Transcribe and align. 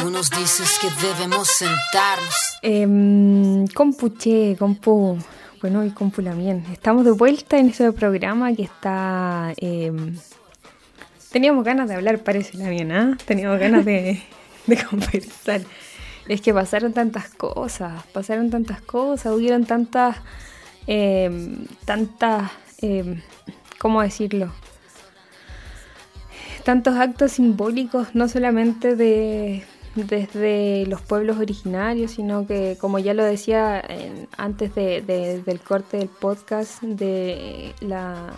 Tú 0.00 0.08
nos 0.08 0.30
dices 0.30 0.78
que 0.80 0.88
debemos 1.06 1.46
sentarnos. 1.46 2.58
Eh, 2.62 3.66
compuche, 3.74 4.56
compu. 4.58 5.18
Bueno, 5.60 5.84
y 5.84 5.90
compu 5.90 6.22
también. 6.22 6.64
Estamos 6.72 7.04
de 7.04 7.10
vuelta 7.10 7.58
en 7.58 7.68
ese 7.68 7.92
programa 7.92 8.54
que 8.54 8.62
está. 8.62 9.52
Eh, 9.58 9.92
teníamos 11.30 11.64
ganas 11.64 11.86
de 11.88 11.96
hablar, 11.96 12.18
parece 12.20 12.56
la 12.56 12.70
bien, 12.70 12.92
¿ah? 12.92 13.18
Teníamos 13.26 13.60
ganas 13.60 13.84
de, 13.84 14.22
de 14.66 14.84
conversar. 14.84 15.60
Es 16.28 16.40
que 16.40 16.54
pasaron 16.54 16.94
tantas 16.94 17.28
cosas, 17.28 18.02
pasaron 18.14 18.48
tantas 18.48 18.80
cosas, 18.80 19.34
hubieron 19.34 19.66
tantas. 19.66 20.16
Eh, 20.86 21.58
tantas. 21.84 22.50
¿Cómo 23.78 24.00
decirlo? 24.00 24.50
Tantos 26.64 26.96
actos 26.96 27.32
simbólicos, 27.32 28.14
no 28.14 28.28
solamente 28.28 28.96
de, 28.96 29.64
desde 29.94 30.86
los 30.86 31.00
pueblos 31.02 31.38
originarios, 31.38 32.12
sino 32.12 32.46
que, 32.46 32.76
como 32.80 32.98
ya 32.98 33.12
lo 33.14 33.24
decía 33.24 33.80
en- 33.80 34.28
antes 34.36 34.74
de, 34.74 35.02
de- 35.02 35.42
del 35.42 35.60
corte 35.60 35.96
del 35.98 36.08
podcast, 36.08 36.82
de 36.82 37.74
la. 37.80 38.30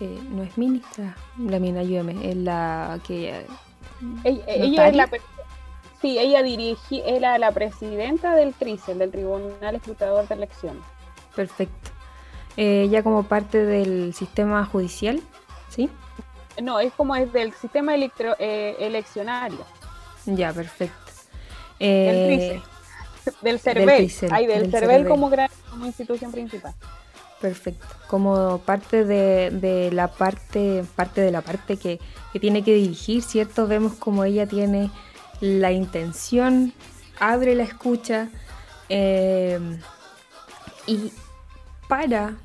eh, 0.00 0.18
no 0.30 0.42
es 0.42 0.56
ministra, 0.58 1.16
la 1.38 1.58
mina, 1.58 1.80
ayúdame, 1.80 2.30
es 2.30 2.36
la 2.36 3.00
que. 3.06 3.44
Ella, 4.24 4.44
ella 4.46 4.88
es 4.88 4.96
la 4.96 5.08
sí, 6.00 6.16
ella 6.18 6.42
dirigi, 6.42 7.02
era 7.04 7.36
la 7.38 7.50
presidenta 7.50 8.34
del 8.36 8.54
TRICEL, 8.54 8.98
del 8.98 9.10
Tribunal 9.10 9.74
Escrutador 9.74 10.28
de 10.28 10.34
Elecciones. 10.36 10.82
Perfecto. 11.34 11.90
Eh, 12.56 12.86
ya 12.90 13.02
como 13.02 13.22
parte 13.24 13.64
del 13.64 14.14
sistema 14.14 14.64
judicial, 14.64 15.20
¿sí? 15.68 15.88
No, 16.62 16.78
es 16.80 16.92
como 16.92 17.14
es 17.16 17.32
del 17.32 17.52
sistema 17.52 17.94
electro- 17.94 18.36
eh, 18.38 18.76
eleccionario, 18.80 19.58
Ya, 20.26 20.52
perfecto. 20.52 21.07
del 21.80 22.30
Eh, 22.30 22.62
del 23.42 23.60
CERVEL, 23.60 24.10
ay, 24.30 24.46
del, 24.46 24.70
CERVEL 24.70 25.06
como 25.06 25.30
institución 25.84 26.32
principal. 26.32 26.74
Perfecto. 27.40 27.86
Como 28.08 28.58
parte 28.58 29.04
de, 29.04 29.50
de 29.50 29.92
la 29.92 30.08
parte, 30.08 30.84
parte 30.96 31.20
de 31.20 31.30
la 31.30 31.42
parte 31.42 31.76
que, 31.76 32.00
que 32.32 32.40
tiene 32.40 32.64
que 32.64 32.74
dirigir, 32.74 33.22
¿cierto? 33.22 33.66
Vemos 33.68 33.94
como 33.94 34.24
ella 34.24 34.46
tiene 34.46 34.90
la 35.40 35.70
intención, 35.70 36.72
abre 37.20 37.54
la 37.54 37.62
escucha 37.62 38.28
eh, 38.88 39.58
y 40.86 41.12
para, 41.88 42.36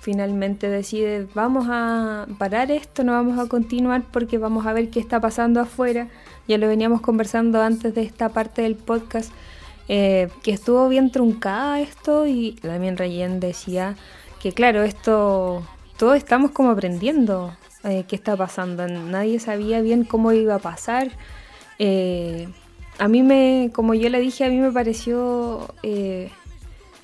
finalmente 0.00 0.68
decide, 0.68 1.28
vamos 1.34 1.66
a 1.70 2.26
parar 2.38 2.70
esto, 2.70 3.04
no 3.04 3.12
vamos 3.12 3.38
a 3.38 3.48
continuar 3.48 4.02
porque 4.10 4.38
vamos 4.38 4.66
a 4.66 4.72
ver 4.72 4.90
qué 4.90 5.00
está 5.00 5.20
pasando 5.20 5.60
afuera. 5.60 6.08
Ya 6.50 6.58
lo 6.58 6.66
veníamos 6.66 7.00
conversando 7.00 7.62
antes 7.62 7.94
de 7.94 8.02
esta 8.02 8.30
parte 8.30 8.62
del 8.62 8.74
podcast, 8.74 9.30
eh, 9.86 10.28
que 10.42 10.50
estuvo 10.50 10.88
bien 10.88 11.12
truncada 11.12 11.78
esto 11.78 12.26
y 12.26 12.54
también 12.60 12.96
Rayen 12.96 13.38
decía 13.38 13.94
que 14.42 14.50
claro, 14.50 14.82
esto, 14.82 15.64
todos 15.96 16.16
estamos 16.16 16.50
como 16.50 16.70
aprendiendo 16.70 17.54
eh, 17.84 18.04
qué 18.08 18.16
está 18.16 18.36
pasando. 18.36 18.88
Nadie 18.88 19.38
sabía 19.38 19.80
bien 19.80 20.02
cómo 20.02 20.32
iba 20.32 20.56
a 20.56 20.58
pasar. 20.58 21.12
Eh, 21.78 22.48
a 22.98 23.06
mí 23.06 23.22
me, 23.22 23.70
como 23.72 23.94
yo 23.94 24.08
le 24.08 24.18
dije, 24.18 24.44
a 24.44 24.48
mí 24.48 24.56
me 24.56 24.72
pareció 24.72 25.72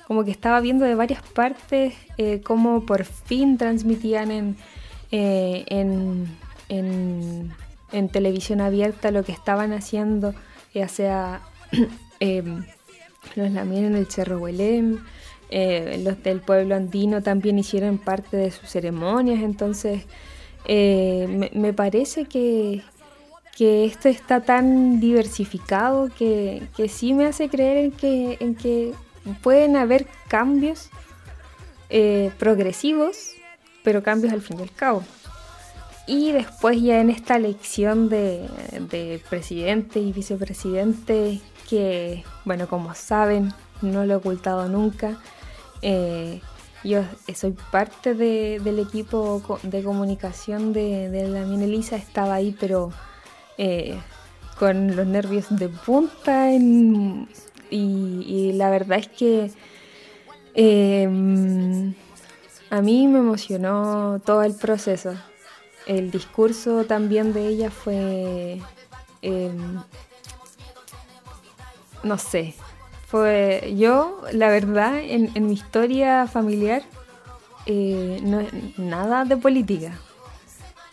como 0.07 0.25
que 0.25 0.31
estaba 0.31 0.59
viendo 0.59 0.83
de 0.83 0.95
varias 0.95 1.21
partes 1.21 1.93
cómo 2.43 2.85
por 2.85 3.05
fin 3.05 3.57
transmitían 3.57 4.29
en, 4.29 4.57
en, 5.09 6.27
en 7.91 8.09
televisión 8.09 8.61
abierta 8.61 9.11
lo 9.11 9.23
que 9.23 9.31
estaban 9.31 9.73
haciendo, 9.73 10.33
ya 10.73 10.87
sea 10.87 11.41
eh, 12.19 12.43
los 13.35 13.51
Lamien 13.51 13.85
en 13.85 13.95
el 13.95 14.07
Cerro 14.07 14.39
Huelén, 14.39 14.99
eh, 15.49 16.01
los 16.03 16.21
del 16.23 16.41
pueblo 16.41 16.75
andino 16.75 17.23
también 17.23 17.57
hicieron 17.57 17.97
parte 17.97 18.37
de 18.37 18.51
sus 18.51 18.69
ceremonias, 18.69 19.41
entonces 19.41 20.03
eh, 20.65 21.25
me, 21.29 21.49
me 21.53 21.73
parece 21.73 22.25
que, 22.25 22.83
que 23.57 23.85
esto 23.85 24.09
está 24.09 24.41
tan 24.41 24.99
diversificado 24.99 26.09
que, 26.15 26.63
que 26.75 26.89
sí 26.89 27.13
me 27.13 27.25
hace 27.25 27.49
creer 27.49 27.77
en 27.77 27.91
que, 27.91 28.37
en 28.39 28.55
que 28.55 28.93
pueden 29.41 29.75
haber 29.75 30.05
cambios 30.27 30.89
eh, 31.89 32.31
progresivos, 32.37 33.31
pero 33.83 34.03
cambios 34.03 34.33
al 34.33 34.41
fin 34.41 34.59
y 34.59 34.63
al 34.63 34.71
cabo. 34.71 35.03
Y 36.07 36.31
después 36.31 36.81
ya 36.81 37.01
en 37.01 37.09
esta 37.09 37.35
elección 37.35 38.07
de, 38.07 38.47
de 38.89 39.21
presidente 39.29 39.99
y 39.99 40.13
vicepresidente, 40.13 41.41
que 41.69 42.23
bueno, 42.45 42.67
como 42.69 42.95
saben, 42.95 43.51
no 43.81 44.05
lo 44.05 44.13
he 44.13 44.15
ocultado 44.15 44.69
nunca, 44.69 45.19
eh, 45.81 46.39
yo 46.83 47.01
soy 47.35 47.53
parte 47.71 48.13
de- 48.13 48.61
del 48.63 48.79
equipo 48.79 49.41
de 49.63 49.83
comunicación 49.83 50.71
de, 50.71 51.09
de 51.09 51.27
la 51.27 51.41
Mina 51.45 51.65
Elisa, 51.65 51.97
estaba 51.97 52.35
ahí, 52.35 52.55
pero 52.57 52.91
eh, 53.57 53.99
con 54.57 54.95
los 54.95 55.05
nervios 55.05 55.47
de 55.49 55.67
punta 55.67 56.51
y 57.69 58.53
la 58.53 58.69
verdad 58.69 58.99
es 58.99 59.07
que 59.09 59.51
eh, 60.55 61.93
a 62.69 62.81
mí 62.81 63.07
me 63.07 63.19
emocionó 63.19 64.21
todo 64.25 64.43
el 64.43 64.53
proceso. 64.55 65.13
El 65.87 66.11
discurso 66.11 66.83
también 66.83 67.31
de 67.31 67.47
ella 67.47 67.71
fue, 67.71 68.59
eh, 69.21 69.51
no 72.03 72.17
sé, 72.17 72.55
fue 73.07 73.73
yo, 73.77 74.21
la 74.33 74.49
verdad, 74.49 74.99
en, 74.99 75.31
mi 75.47 75.53
historia 75.53 76.27
familiar, 76.27 76.83
eh, 77.65 78.19
no 78.21 78.41
nada 78.77 79.23
de 79.23 79.37
política, 79.37 79.97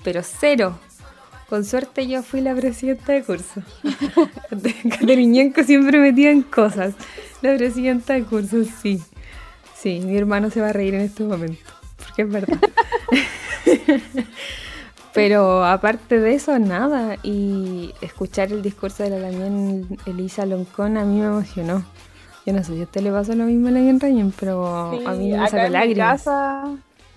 pero 0.04 0.22
cero. 0.22 0.78
Con 1.48 1.64
suerte 1.64 2.06
yo 2.06 2.22
fui 2.22 2.40
la 2.40 2.54
presidenta 2.54 3.12
de 3.12 3.24
curso. 3.24 3.62
Catariñenco 4.90 5.62
siempre 5.64 5.98
metía 5.98 6.30
en 6.30 6.42
cosas. 6.42 6.94
La 7.42 7.54
presidenta 7.56 8.14
de 8.14 8.22
curso, 8.22 8.64
sí. 8.80 9.02
Sí, 9.76 10.00
mi 10.00 10.16
hermano 10.16 10.50
se 10.50 10.60
va 10.60 10.68
a 10.68 10.72
reír 10.72 10.94
en 10.94 11.02
este 11.02 11.24
momento, 11.24 11.70
porque 11.98 12.22
es 12.22 12.30
verdad. 12.30 12.60
Pero 15.14 15.64
aparte 15.64 16.18
de 16.20 16.34
eso, 16.34 16.58
nada. 16.58 17.16
Y 17.22 17.94
escuchar 18.00 18.52
el 18.52 18.62
discurso 18.62 19.04
de 19.04 19.10
la 19.10 19.18
Lamien 19.18 19.86
Elisa 20.06 20.44
Loncón 20.44 20.96
a 20.96 21.04
mí 21.04 21.20
me 21.20 21.26
emocionó. 21.26 21.84
Yo 22.44 22.52
no 22.52 22.62
sé 22.64 22.74
si 22.74 22.80
a 22.80 22.84
usted 22.84 23.00
le 23.00 23.10
pasó 23.12 23.34
lo 23.34 23.44
mismo 23.44 23.68
a 23.68 23.70
la 23.70 23.78
Lamien 23.78 24.00
Rayen, 24.00 24.32
pero 24.38 24.90
Sí, 24.98 25.04
a 25.06 25.10
mí 25.12 25.32
me 25.32 25.48
sacó 25.48 25.68
lágrimas. 25.68 26.24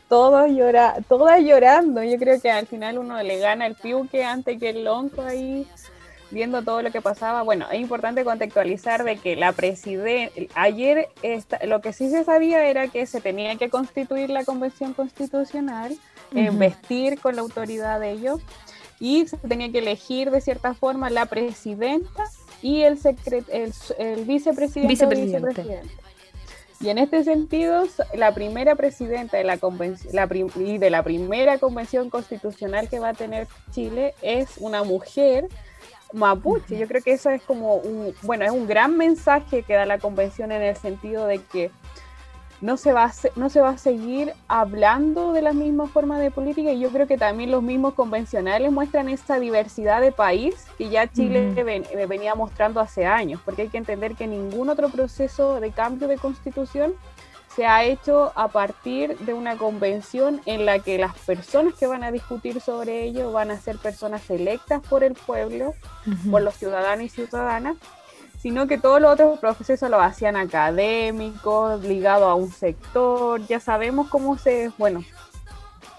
todos 0.08 0.50
llora, 0.52 0.96
todas 1.10 1.42
llorando. 1.42 2.04
Yo 2.04 2.18
creo 2.18 2.40
que 2.40 2.52
al 2.52 2.68
final 2.68 3.00
uno 3.00 3.22
le 3.24 3.40
gana 3.40 3.66
el 3.66 3.76
piuque 3.76 4.24
antes 4.24 4.60
que 4.60 4.70
el 4.70 4.84
lonco 4.86 5.22
ahí, 5.24 5.68
viendo 6.32 6.62
todo 6.62 6.82
lo 6.84 6.92
que 6.92 7.02
pasaba. 7.02 7.42
Bueno, 7.42 7.66
es 7.72 7.82
importante 7.82 8.24
contextualizar 8.24 9.04
de 9.04 9.18
que 9.18 9.36
la 9.36 9.52
presidenta, 9.54 10.34
ayer 10.56 11.10
esta- 11.24 11.66
lo 11.66 11.82
que 11.82 11.92
sí 11.94 12.10
se 12.10 12.24
sabía 12.24 12.64
era 12.68 12.88
que 12.90 13.06
se 13.06 13.22
tenía 13.22 13.56
que 13.58 13.70
constituir 13.70 14.30
la 14.30 14.46
convención 14.46 14.94
constitucional, 14.94 15.98
eh, 16.36 16.50
vestir 16.52 17.20
con 17.20 17.36
la 17.36 17.42
autoridad 17.42 18.00
de 18.00 18.12
ello, 18.12 18.40
y 19.00 19.28
se 19.28 19.38
tenía 19.38 19.72
que 19.72 19.80
elegir 19.80 20.32
de 20.32 20.42
cierta 20.42 20.74
forma 20.74 21.10
la 21.10 21.28
presidenta 21.28 22.24
y 22.62 22.82
el, 22.82 23.00
el, 23.50 23.74
el 24.00 24.26
vicepresidente. 24.26 25.06
o 25.06 25.10
Vicepresidente. 25.10 25.82
Y 26.80 26.90
en 26.90 27.00
este 27.00 27.24
sentido, 27.24 27.86
la 28.14 28.34
primera 28.34 28.76
presidenta 28.76 29.38
de 29.38 29.44
la 29.44 29.58
la 30.12 30.30
y 30.58 30.78
de 30.78 30.90
la 30.90 31.02
primera 31.02 31.58
convención 31.58 32.10
constitucional 32.10 32.88
que 32.88 33.00
va 33.00 33.10
a 33.10 33.14
tener 33.14 33.48
Chile 33.72 34.14
es 34.22 34.58
una 34.58 34.84
mujer 34.84 35.48
mapuche. 36.14 36.78
Yo 36.78 36.88
creo 36.88 37.02
que 37.02 37.14
eso 37.14 37.32
es 37.32 37.42
como 37.42 37.76
un, 37.76 38.14
bueno, 38.22 38.46
es 38.46 38.52
un 38.52 38.68
gran 38.68 38.96
mensaje 38.96 39.64
que 39.64 39.74
da 39.74 39.86
la 39.86 39.98
convención 39.98 40.52
en 40.52 40.62
el 40.62 40.76
sentido 40.76 41.26
de 41.26 41.40
que 41.40 41.72
no 42.60 42.76
se 42.78 42.92
va 42.92 43.06
a, 43.06 43.12
no 43.36 43.50
se 43.50 43.62
va 43.62 43.70
a 43.70 43.78
seguir 43.78 44.34
hablando 44.48 45.32
de 45.32 45.42
la 45.44 45.54
misma 45.54 45.88
forma 45.88 46.18
de 46.20 46.32
política 46.32 46.72
y 46.72 46.80
yo 46.80 46.90
creo 46.90 47.06
que 47.06 47.18
también 47.18 47.52
los 47.52 47.62
mismos 47.62 47.94
convencionales 47.94 48.72
muestran 48.72 49.10
esa 49.10 49.40
diversidad 49.40 50.02
de 50.02 50.12
país 50.12 50.66
que 50.78 50.90
ya 50.90 51.08
Chile 51.08 51.54
ven- 51.64 51.86
eh, 51.92 52.06
venía 52.08 52.34
mostrando 52.34 52.80
hace 52.80 53.06
años, 53.06 53.40
porque 53.46 53.64
hay 53.64 53.68
que 53.70 53.78
entender 53.78 54.16
que 54.16 54.26
ningún 54.26 54.70
otro 54.70 54.90
proceso 54.90 55.60
de 55.60 55.72
cambio 55.72 56.08
de 56.08 56.18
constitución 56.18 56.96
se 57.56 57.66
ha 57.66 57.84
hecho 57.84 58.32
a 58.36 58.50
partir 58.50 59.18
de 59.20 59.34
una 59.34 59.58
convención 59.58 60.42
en 60.46 60.66
la 60.68 60.78
que 60.80 61.00
las 61.00 61.16
personas 61.18 61.74
que 61.74 61.88
van 61.88 62.04
a 62.04 62.12
discutir 62.12 62.62
sobre 62.62 63.04
ello 63.04 63.32
van 63.32 63.50
a 63.50 63.58
ser 63.60 63.78
personas 63.80 64.30
electas 64.30 64.82
por 64.88 65.04
el 65.04 65.14
pueblo 65.14 65.74
por 66.32 66.42
los 66.44 66.54
ciudadanos 66.56 67.06
y 67.06 67.10
ciudadanas, 67.10 67.76
sino 68.38 68.68
que 68.68 68.78
todos 68.78 69.02
los 69.02 69.14
otros 69.14 69.40
procesos 69.40 69.90
lo 69.90 70.00
hacían 70.00 70.36
académicos, 70.36 71.82
ligados 71.84 72.30
a 72.30 72.36
un 72.36 72.52
sector, 72.52 73.46
ya 73.48 73.60
sabemos 73.60 74.08
cómo 74.10 74.38
se, 74.38 74.72
bueno, 74.78 75.04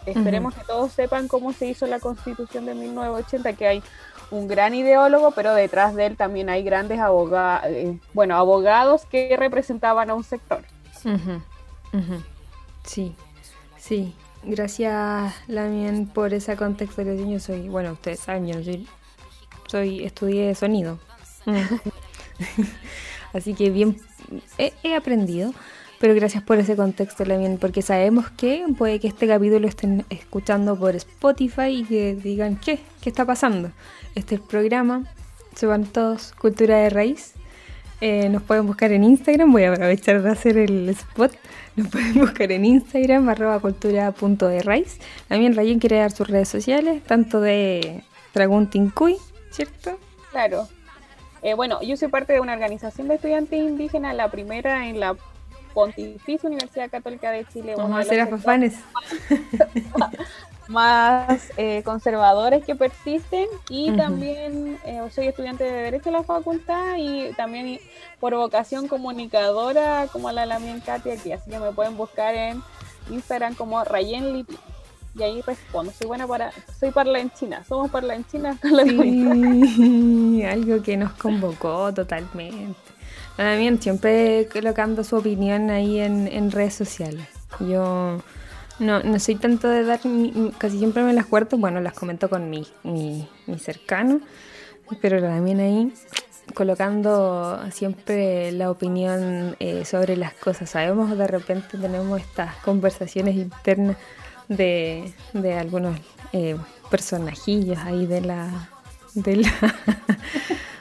esperemos 0.06 0.54
que 0.54 0.64
todos 0.64 0.92
sepan 0.92 1.28
cómo 1.28 1.52
se 1.52 1.66
hizo 1.66 1.86
la 1.86 2.00
constitución 2.00 2.66
de 2.66 2.74
1980, 2.74 3.52
que 3.54 3.66
hay 3.66 3.82
un 4.30 4.46
gran 4.46 4.74
ideólogo, 4.74 5.32
pero 5.32 5.54
detrás 5.54 5.94
de 5.94 6.06
él 6.06 6.16
también 6.16 6.48
hay 6.48 6.62
grandes 6.62 7.00
abogados, 7.00 7.66
eh, 7.68 7.98
bueno, 8.14 8.36
abogados 8.36 9.06
que 9.06 9.36
representaban 9.36 10.10
a 10.10 10.14
un 10.14 10.24
sector. 10.24 10.62
Sí, 12.84 13.14
sí. 13.76 14.14
Gracias, 14.44 15.34
Lamien, 15.48 16.06
por 16.06 16.32
esa 16.32 16.56
contextualización. 16.56 17.30
Yo 17.30 17.40
soy, 17.40 17.68
bueno, 17.68 17.92
ustedes 17.92 18.20
saben, 18.20 18.46
yo 18.46 18.62
soy, 18.62 18.88
soy 19.66 20.04
estudié 20.04 20.54
sonido. 20.54 20.98
Así 23.32 23.54
que 23.54 23.70
bien, 23.70 23.96
he, 24.58 24.94
aprendido. 24.94 25.52
Pero 26.00 26.14
gracias 26.14 26.44
por 26.44 26.58
ese 26.58 26.76
contexto, 26.76 27.24
Lamien, 27.24 27.58
porque 27.58 27.82
sabemos 27.82 28.30
que 28.30 28.64
puede 28.76 29.00
que 29.00 29.08
este 29.08 29.26
capítulo 29.26 29.66
estén 29.66 30.04
escuchando 30.10 30.78
por 30.78 30.94
Spotify 30.94 31.80
y 31.80 31.84
que 31.84 32.14
digan, 32.14 32.56
¿qué? 32.56 32.78
¿Qué 33.00 33.10
está 33.10 33.24
pasando? 33.24 33.72
Este 34.14 34.36
es 34.36 34.40
el 34.40 34.46
programa, 34.46 35.04
van 35.66 35.86
todos, 35.86 36.32
Cultura 36.38 36.78
de 36.78 36.90
Raíz. 36.90 37.34
Eh, 38.00 38.28
nos 38.28 38.42
pueden 38.42 38.64
buscar 38.66 38.92
en 38.92 39.02
Instagram, 39.02 39.50
voy 39.50 39.64
a 39.64 39.72
aprovechar 39.72 40.22
de 40.22 40.30
hacer 40.30 40.56
el 40.56 40.88
spot. 40.90 41.32
Nos 41.74 41.88
pueden 41.88 42.14
buscar 42.14 42.52
en 42.52 42.64
Instagram, 42.64 43.28
arroba 43.28 43.58
cultura.de 43.58 44.86
También 45.26 45.56
Rayen 45.56 45.80
quiere 45.80 45.98
dar 45.98 46.12
sus 46.12 46.28
redes 46.28 46.48
sociales, 46.48 47.02
tanto 47.04 47.40
de 47.40 48.04
Dragón 48.34 48.70
Tincuy, 48.70 49.16
¿cierto? 49.50 49.98
Claro. 50.30 50.68
Eh, 51.48 51.54
bueno, 51.54 51.80
yo 51.80 51.96
soy 51.96 52.08
parte 52.08 52.34
de 52.34 52.40
una 52.40 52.52
organización 52.52 53.08
de 53.08 53.14
estudiantes 53.14 53.58
indígenas, 53.58 54.14
la 54.14 54.30
primera 54.30 54.86
en 54.86 55.00
la 55.00 55.16
Pontificia 55.72 56.46
Universidad 56.46 56.90
Católica 56.90 57.30
de 57.30 57.46
Chile. 57.46 57.74
Vamos 57.74 57.96
a 57.96 58.00
hacer 58.02 58.20
afafanes. 58.20 58.74
más 60.68 61.50
eh, 61.56 61.82
conservadores 61.84 62.66
que 62.66 62.74
persisten 62.74 63.46
y 63.70 63.90
también 63.96 64.78
eh, 64.84 65.00
soy 65.10 65.28
estudiante 65.28 65.64
de 65.64 65.72
Derecho 65.72 66.10
en 66.10 66.16
la 66.16 66.22
facultad 66.22 66.96
y 66.98 67.32
también 67.32 67.80
por 68.20 68.34
vocación 68.34 68.86
comunicadora 68.86 70.08
como 70.12 70.30
la 70.30 70.44
Lamien 70.44 70.80
Katy 70.80 71.12
aquí, 71.12 71.32
así 71.32 71.50
que 71.50 71.58
me 71.58 71.72
pueden 71.72 71.96
buscar 71.96 72.34
en 72.34 72.62
Instagram 73.08 73.54
como 73.54 73.82
Rayen 73.82 74.34
Lipi 74.34 74.58
y 75.18 75.22
ahí 75.22 75.42
respondo, 75.42 75.92
soy 75.92 76.06
buena 76.06 76.26
para, 76.26 76.52
soy 76.78 76.90
parla 76.90 77.18
en 77.18 77.30
China, 77.30 77.64
somos 77.68 77.90
parla 77.90 78.14
en 78.14 78.24
China 78.26 78.56
con 78.60 78.76
la 78.76 78.84
sí, 78.84 80.42
algo 80.50 80.82
que 80.82 80.96
nos 80.96 81.12
convocó 81.12 81.92
totalmente. 81.92 82.78
Lamien 83.36 83.80
siempre 83.80 84.48
colocando 84.52 85.04
su 85.04 85.16
opinión 85.16 85.70
ahí 85.70 86.00
en, 86.00 86.26
en 86.28 86.50
redes 86.50 86.74
sociales. 86.74 87.26
Yo 87.60 88.20
no, 88.78 89.00
no 89.02 89.18
soy 89.18 89.36
tanto 89.36 89.68
de 89.68 89.84
dar, 89.84 90.00
casi 90.58 90.78
siempre 90.78 91.02
me 91.02 91.12
las 91.12 91.26
cuarto, 91.26 91.56
bueno, 91.56 91.80
las 91.80 91.94
comento 91.94 92.28
con 92.28 92.50
mi, 92.50 92.66
mi, 92.84 93.28
cercano, 93.58 94.20
pero 95.00 95.20
también 95.20 95.60
ahí 95.60 95.92
colocando 96.54 97.60
siempre 97.70 98.52
la 98.52 98.70
opinión 98.70 99.56
eh, 99.58 99.84
sobre 99.84 100.16
las 100.16 100.32
cosas. 100.34 100.70
Sabemos 100.70 101.16
de 101.16 101.26
repente 101.26 101.76
tenemos 101.76 102.20
estas 102.20 102.54
conversaciones 102.56 103.34
internas 103.36 103.96
de, 104.48 105.12
de 105.32 105.54
algunos 105.54 105.98
eh, 106.32 106.56
personajillos 106.90 107.78
ahí 107.78 108.06
de 108.06 108.20
la... 108.20 108.70
De 109.14 109.36
la 109.36 109.52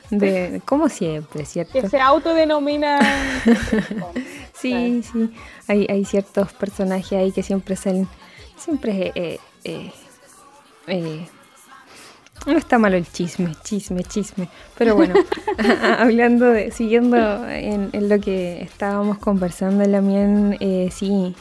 de, 0.10 0.62
como 0.66 0.90
siempre, 0.90 1.46
¿cierto? 1.46 1.74
Que 1.74 1.90
se 1.90 2.00
autodenominan 2.00 3.02
Sí, 4.60 5.04
sí. 5.04 5.32
Hay, 5.68 5.86
hay 5.90 6.04
ciertos 6.06 6.52
personajes 6.54 7.14
ahí 7.14 7.32
que 7.32 7.44
siempre 7.44 7.76
salen. 7.76 8.08
Siempre. 8.58 9.12
Eh, 9.14 9.40
eh, 9.64 9.92
eh, 10.88 11.28
no 12.46 12.58
está 12.58 12.78
malo 12.80 12.98
el 12.98 13.06
chisme, 13.12 13.54
chisme, 13.64 14.04
chisme. 14.04 14.50
Pero 14.78 14.96
bueno, 14.96 15.14
hablando 16.00 16.50
de. 16.50 16.72
Siguiendo 16.72 17.18
en, 17.50 17.92
lo 18.10 18.20
que 18.20 18.62
estábamos 18.62 19.20
conversando, 19.20 19.86
Lamien, 19.86 20.58
eh, 20.60 20.90
sí. 20.92 21.36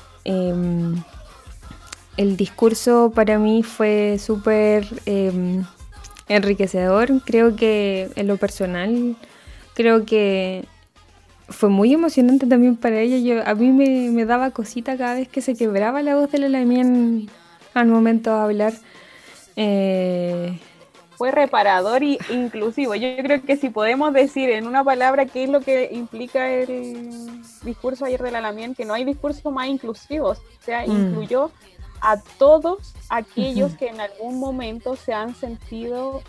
El 2.16 2.36
discurso 2.36 3.12
para 3.14 3.38
mí 3.38 3.62
fue 3.62 4.18
súper 4.18 4.86
em, 5.04 5.64
enriquecedor. 6.28 7.20
Creo 7.24 7.56
que 7.56 8.08
en 8.16 8.26
lo 8.26 8.38
personal, 8.38 9.16
creo 9.74 10.06
que 10.06 10.64
fue 11.48 11.68
muy 11.68 11.92
emocionante 11.92 12.46
también 12.46 12.76
para 12.76 13.00
ella. 13.00 13.18
Yo, 13.18 13.46
a 13.46 13.54
mí 13.54 13.70
me, 13.70 14.24
daba 14.24 14.50
cosita 14.50 14.96
cada 14.96 15.14
vez 15.14 15.28
que 15.28 15.42
se 15.42 15.54
quebraba 15.54 16.02
la 16.02 16.16
voz 16.16 16.30
de 16.30 16.38
la 16.38 16.48
Lamien 16.48 17.28
al 17.74 17.86
momento 17.86 18.34
de 18.34 18.42
hablar. 18.42 18.72
Eh, 19.56 20.58
fue 21.16 21.30
reparador 21.30 22.02
y 22.02 22.18
inclusivo. 22.30 22.94
Yo 22.94 23.08
creo 23.18 23.42
que 23.42 23.56
si 23.56 23.70
podemos 23.70 24.12
decir 24.12 24.50
en 24.50 24.66
una 24.66 24.84
palabra 24.84 25.26
qué 25.26 25.44
es 25.44 25.50
lo 25.50 25.60
que 25.60 25.88
implica 25.92 26.50
el 26.50 27.42
discurso 27.62 28.04
ayer 28.04 28.22
de 28.22 28.30
la 28.30 28.40
Lamien, 28.42 28.74
que 28.74 28.84
no 28.84 28.92
hay 28.92 29.04
discurso 29.04 29.50
más 29.50 29.68
inclusivo. 29.68 30.30
O 30.30 30.36
sea, 30.60 30.86
mm. 30.86 30.90
incluyó 30.90 31.50
a 32.06 32.20
todos 32.20 32.94
aquellos 33.08 33.74
que 33.74 33.88
en 33.88 34.00
algún 34.00 34.38
momento 34.38 34.94
se 34.94 35.12
han 35.12 35.34
sentido 35.34 36.22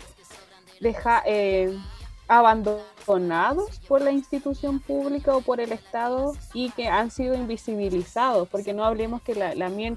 deja, 0.80 1.22
eh, 1.24 1.78
abandonados 2.26 3.78
por 3.86 4.00
la 4.00 4.10
institución 4.10 4.80
pública 4.80 5.36
o 5.36 5.40
por 5.40 5.60
el 5.60 5.70
Estado 5.70 6.34
y 6.52 6.70
que 6.70 6.88
han 6.88 7.12
sido 7.12 7.36
invisibilizados, 7.36 8.48
porque 8.48 8.74
no 8.74 8.84
hablemos 8.84 9.22
que 9.22 9.36
la, 9.36 9.54
la 9.54 9.68
MIEN, 9.68 9.96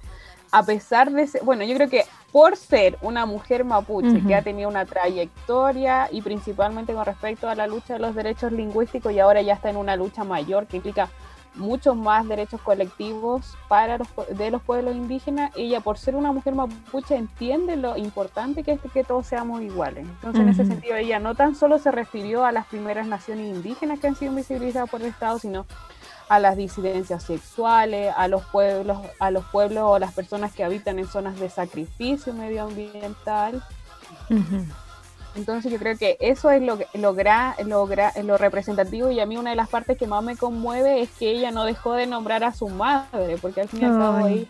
a 0.51 0.61
pesar 0.61 1.11
de 1.11 1.25
ser, 1.25 1.43
bueno, 1.43 1.63
yo 1.63 1.73
creo 1.73 1.89
que 1.89 2.05
por 2.31 2.57
ser 2.57 2.99
una 3.01 3.25
mujer 3.25 3.65
mapuche 3.65 4.21
que 4.27 4.35
ha 4.35 4.43
tenido 4.43 4.69
una 4.69 4.85
trayectoria 4.85 6.09
y 6.11 6.21
principalmente 6.21 6.93
con 6.93 7.05
respecto 7.05 7.49
a 7.49 7.55
la 7.55 7.65
lucha 7.65 7.93
de 7.95 7.99
los 8.01 8.13
derechos 8.13 8.51
lingüísticos 8.51 9.11
y 9.13 9.19
ahora 9.19 9.41
ya 9.41 9.55
está 9.55 9.71
en 9.71 9.77
una 9.77 9.95
lucha 9.95 10.23
mayor 10.23 10.67
que 10.67 10.77
implica 10.77 11.09
muchos 11.55 11.95
más 11.95 12.27
derechos 12.27 12.61
colectivos 12.61 13.57
para 13.67 13.97
los, 13.97 14.07
de 14.31 14.51
los 14.51 14.61
pueblos 14.61 14.95
indígenas, 14.95 15.51
ella 15.55 15.81
por 15.81 15.97
ser 15.97 16.15
una 16.15 16.31
mujer 16.31 16.55
mapuche 16.55 17.15
entiende 17.15 17.75
lo 17.75 17.97
importante 17.97 18.63
que 18.63 18.73
es 18.73 18.79
que 18.93 19.03
todos 19.03 19.27
seamos 19.27 19.61
iguales. 19.61 20.07
Entonces, 20.07 20.41
en 20.41 20.49
ese 20.49 20.65
sentido, 20.65 20.95
ella 20.95 21.19
no 21.19 21.35
tan 21.35 21.55
solo 21.55 21.77
se 21.79 21.91
refirió 21.91 22.45
a 22.45 22.51
las 22.51 22.65
primeras 22.67 23.07
naciones 23.07 23.53
indígenas 23.53 23.99
que 23.99 24.07
han 24.07 24.15
sido 24.15 24.31
invisibilizadas 24.31 24.89
por 24.89 25.01
el 25.01 25.07
Estado, 25.07 25.39
sino 25.39 25.65
a 26.29 26.39
las 26.39 26.55
disidencias 26.55 27.23
sexuales, 27.23 28.13
a 28.15 28.29
los 28.29 28.45
pueblos, 28.45 28.99
a 29.19 29.31
los 29.31 29.43
pueblos 29.45 29.83
o 29.85 29.99
las 29.99 30.13
personas 30.13 30.53
que 30.53 30.63
habitan 30.63 30.97
en 30.97 31.07
zonas 31.07 31.37
de 31.37 31.49
sacrificio 31.49 32.33
medioambiental. 32.33 33.61
Entonces 35.35 35.71
yo 35.71 35.77
creo 35.77 35.97
que 35.97 36.17
eso 36.19 36.49
es 36.51 36.61
lo, 36.61 36.77
lo, 36.93 37.13
lo, 37.13 38.37
representativo 38.37 39.11
y 39.11 39.19
a 39.19 39.25
mí 39.25 39.37
una 39.37 39.51
de 39.51 39.55
las 39.55 39.69
partes 39.69 39.97
que 39.97 40.05
más 40.07 40.23
me 40.23 40.35
conmueve 40.35 41.01
es 41.01 41.09
que 41.11 41.31
ella 41.31 41.51
no 41.51 41.63
dejó 41.63 41.93
de 41.93 42.05
nombrar 42.05 42.43
a 42.43 42.53
su 42.53 42.67
madre, 42.67 43.37
porque 43.41 43.61
al 43.61 43.69
fin 43.69 43.81
y 43.81 43.85
al 43.85 43.97
cabo 43.97 44.25
ahí, 44.25 44.47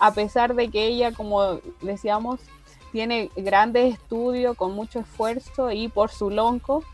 a 0.00 0.12
pesar 0.14 0.54
de 0.54 0.70
que 0.70 0.86
ella, 0.86 1.12
como 1.12 1.60
decíamos, 1.82 2.40
tiene 2.90 3.30
grandes 3.36 3.94
estudios 3.94 4.56
con 4.56 4.72
mucho 4.72 5.00
esfuerzo 5.00 5.70
y 5.72 5.88
por 5.88 6.10
su 6.10 6.30
lonco, 6.30 6.84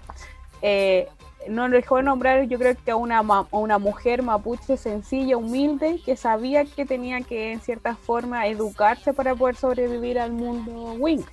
eh, 0.61 1.09
no 1.49 1.69
dejó 1.69 1.99
de 1.99 2.05
nombrar 2.05 2.45
yo 2.45 2.59
creo 2.59 2.75
que 2.85 2.91
a 2.91 2.97
una, 2.97 3.23
una 3.51 3.79
mujer 3.79 4.23
mapuche 4.23 4.77
sencilla, 4.77 5.37
humilde, 5.37 6.01
que 6.05 6.17
sabía 6.17 6.65
que 6.65 6.85
tenía 6.85 7.21
que 7.21 7.53
en 7.53 7.61
cierta 7.61 7.95
forma 7.95 8.47
educarse 8.47 9.13
para 9.13 9.35
poder 9.35 9.57
sobrevivir 9.57 10.19
al 10.19 10.33
mundo 10.33 10.95
Wink. 10.99 11.27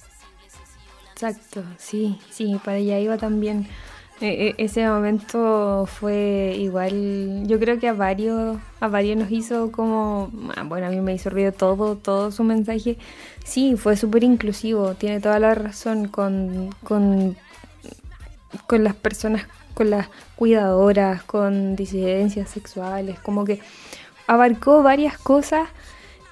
Exacto, 1.21 1.63
sí, 1.77 2.17
sí, 2.31 2.59
para 2.65 2.77
allá 2.77 2.97
iba 2.99 3.15
también. 3.15 3.67
E, 4.21 4.47
e, 4.47 4.55
ese 4.57 4.87
momento 4.87 5.85
fue 5.85 6.55
igual, 6.57 7.43
yo 7.45 7.59
creo 7.59 7.79
que 7.79 7.87
a 7.87 7.93
varios, 7.93 8.57
a 8.79 8.87
varios 8.87 9.17
nos 9.17 9.31
hizo 9.31 9.71
como, 9.71 10.31
ah, 10.55 10.63
bueno, 10.63 10.87
a 10.87 10.89
mí 10.89 10.99
me 10.99 11.13
hizo 11.13 11.29
ruido 11.29 11.51
todo, 11.51 11.95
todo 11.95 12.31
su 12.31 12.43
mensaje. 12.43 12.97
Sí, 13.45 13.75
fue 13.77 13.97
súper 13.97 14.23
inclusivo, 14.23 14.95
tiene 14.95 15.19
toda 15.19 15.37
la 15.37 15.53
razón 15.53 16.07
con, 16.07 16.73
con, 16.83 17.37
con 18.65 18.83
las 18.83 18.95
personas, 18.95 19.45
con 19.75 19.91
las 19.91 20.07
cuidadoras, 20.35 21.21
con 21.21 21.75
disidencias 21.75 22.49
sexuales, 22.49 23.19
como 23.19 23.45
que 23.45 23.59
abarcó 24.25 24.81
varias 24.81 25.19
cosas 25.19 25.69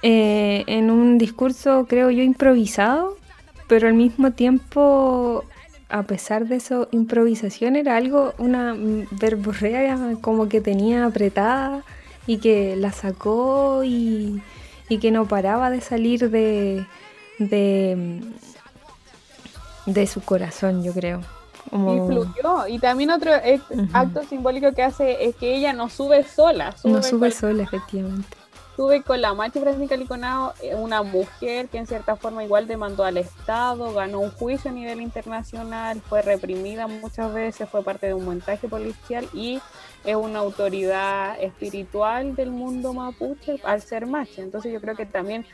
eh, 0.02 0.64
en 0.66 0.90
un 0.90 1.16
discurso, 1.16 1.86
creo 1.88 2.10
yo, 2.10 2.24
improvisado, 2.24 3.19
pero 3.70 3.86
al 3.86 3.94
mismo 3.94 4.32
tiempo, 4.32 5.44
a 5.88 6.02
pesar 6.02 6.48
de 6.48 6.56
eso, 6.56 6.88
improvisación 6.90 7.76
era 7.76 7.96
algo, 7.96 8.34
una 8.38 8.74
verborrea 9.12 9.96
como 10.20 10.48
que 10.48 10.60
tenía 10.60 11.06
apretada 11.06 11.84
y 12.26 12.38
que 12.38 12.74
la 12.74 12.90
sacó 12.90 13.82
y, 13.84 14.42
que 15.00 15.12
no 15.12 15.26
paraba 15.26 15.70
de 15.70 15.80
salir 15.80 16.30
de, 16.30 16.84
de, 17.38 18.20
de 19.86 20.06
su 20.08 20.20
corazón, 20.20 20.82
yo 20.82 20.92
creo. 20.92 21.20
Y 21.70 22.08
fluyó. 22.08 22.66
Y 22.66 22.80
también 22.80 23.10
otro 23.10 23.30
acto 23.92 24.24
simbólico 24.24 24.72
que 24.72 24.82
hace 24.82 25.26
es 25.26 25.36
que 25.36 25.54
ella 25.54 25.72
no 25.72 25.88
sube 25.88 26.24
sola. 26.24 26.74
no 26.82 27.04
sube 27.04 27.30
sola, 27.30 27.62
efectivamente 27.62 28.39
estuve 28.80 29.02
con 29.02 29.20
la 29.20 29.34
Machi 29.34 29.60
Francisca 29.60 29.94
Liconao, 29.94 30.54
eh, 30.62 30.74
una 30.74 31.02
mujer 31.02 31.68
que 31.68 31.76
en 31.76 31.86
cierta 31.86 32.16
forma 32.16 32.44
igual 32.44 32.66
demandó 32.66 33.04
al 33.04 33.18
Estado, 33.18 33.92
ganó 33.92 34.20
un 34.20 34.30
juicio 34.30 34.70
a 34.70 34.74
nivel 34.74 35.02
internacional, 35.02 36.00
fue 36.00 36.22
reprimida 36.22 36.86
muchas 36.86 37.30
veces, 37.34 37.68
fue 37.68 37.84
parte 37.84 38.06
de 38.06 38.14
un 38.14 38.24
montaje 38.24 38.68
policial 38.68 39.28
y 39.34 39.60
es 40.06 40.16
una 40.16 40.38
autoridad 40.38 41.38
espiritual 41.42 42.34
del 42.34 42.52
mundo 42.52 42.94
mapuche 42.94 43.60
al 43.64 43.82
ser 43.82 44.06
macha. 44.06 44.40
Entonces 44.40 44.72
yo 44.72 44.80
creo 44.80 44.96
que 44.96 45.04
también 45.04 45.44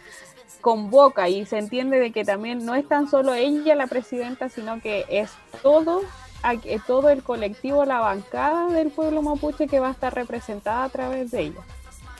convoca 0.60 1.28
y 1.28 1.46
se 1.46 1.58
entiende 1.58 1.98
de 1.98 2.12
que 2.12 2.24
también 2.24 2.64
no 2.64 2.76
es 2.76 2.86
tan 2.86 3.10
solo 3.10 3.34
ella 3.34 3.74
la 3.74 3.88
presidenta, 3.88 4.48
sino 4.48 4.80
que 4.80 5.04
es 5.08 5.32
todo 5.64 6.02
todo 6.86 7.08
el 7.08 7.24
colectivo, 7.24 7.84
la 7.86 7.98
bancada 7.98 8.68
del 8.68 8.92
pueblo 8.92 9.20
mapuche 9.20 9.66
que 9.66 9.80
va 9.80 9.88
a 9.88 9.90
estar 9.90 10.14
representada 10.14 10.84
a 10.84 10.88
través 10.90 11.32
de 11.32 11.40
ella. 11.40 11.60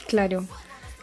Claro, 0.07 0.45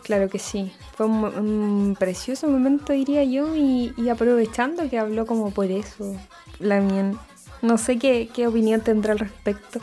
claro 0.04 0.28
que 0.28 0.38
sí. 0.38 0.73
Fue 0.96 1.06
un, 1.06 1.96
precioso 1.99 2.46
momento, 2.46 2.92
diría 2.92 3.25
yo, 3.25 3.56
y, 3.56 3.92
aprovechando 4.08 4.88
que 4.88 4.99
habló 4.99 5.26
como 5.26 5.50
por 5.50 5.66
eso, 5.66 6.14
la 6.61 6.80
mía. 6.80 7.12
No 7.62 7.78
sé 7.78 7.99
qué, 7.99 8.46
opinión 8.46 8.82
tendrá 8.82 9.12
al 9.12 9.18
respecto, 9.18 9.80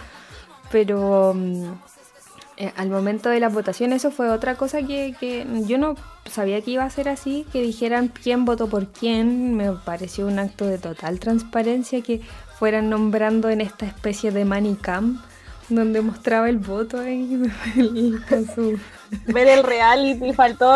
pero 0.71 1.33
mm, 1.35 1.73
eh, 2.57 2.71
al 2.77 2.89
momento 2.89 3.29
de 3.29 3.39
la 3.39 3.49
votación 3.49 3.91
eso 3.91 4.11
fue 4.11 4.29
otra 4.29 4.55
cosa 4.55 4.83
que, 4.83 5.15
que, 5.19 5.47
yo 5.65 5.79
no 5.79 5.95
sabía 6.29 6.61
que 6.61 6.71
iba 6.71 6.83
a 6.83 6.89
ser 6.91 7.09
así, 7.09 7.45
que 7.51 7.61
dijeran 7.61 8.07
quién 8.09 8.45
votó 8.45 8.67
por 8.69 8.87
quién, 8.89 9.55
me 9.55 9.71
pareció 9.71 10.27
un 10.27 10.37
acto 10.37 10.67
de 10.67 10.77
total 10.77 11.19
transparencia 11.19 12.01
que 12.01 12.21
fueran 12.59 12.89
nombrando 12.91 13.49
en 13.49 13.61
esta 13.61 13.87
especie 13.87 14.31
de 14.31 14.45
manicam 14.45 15.23
donde 15.75 16.01
mostraba 16.01 16.49
el 16.49 16.57
voto 16.57 16.99
ahí 16.99 17.41
con 18.29 18.45
su... 18.53 18.79
Ver 19.25 19.47
el 19.49 19.63
reality, 19.63 20.31
faltó, 20.31 20.71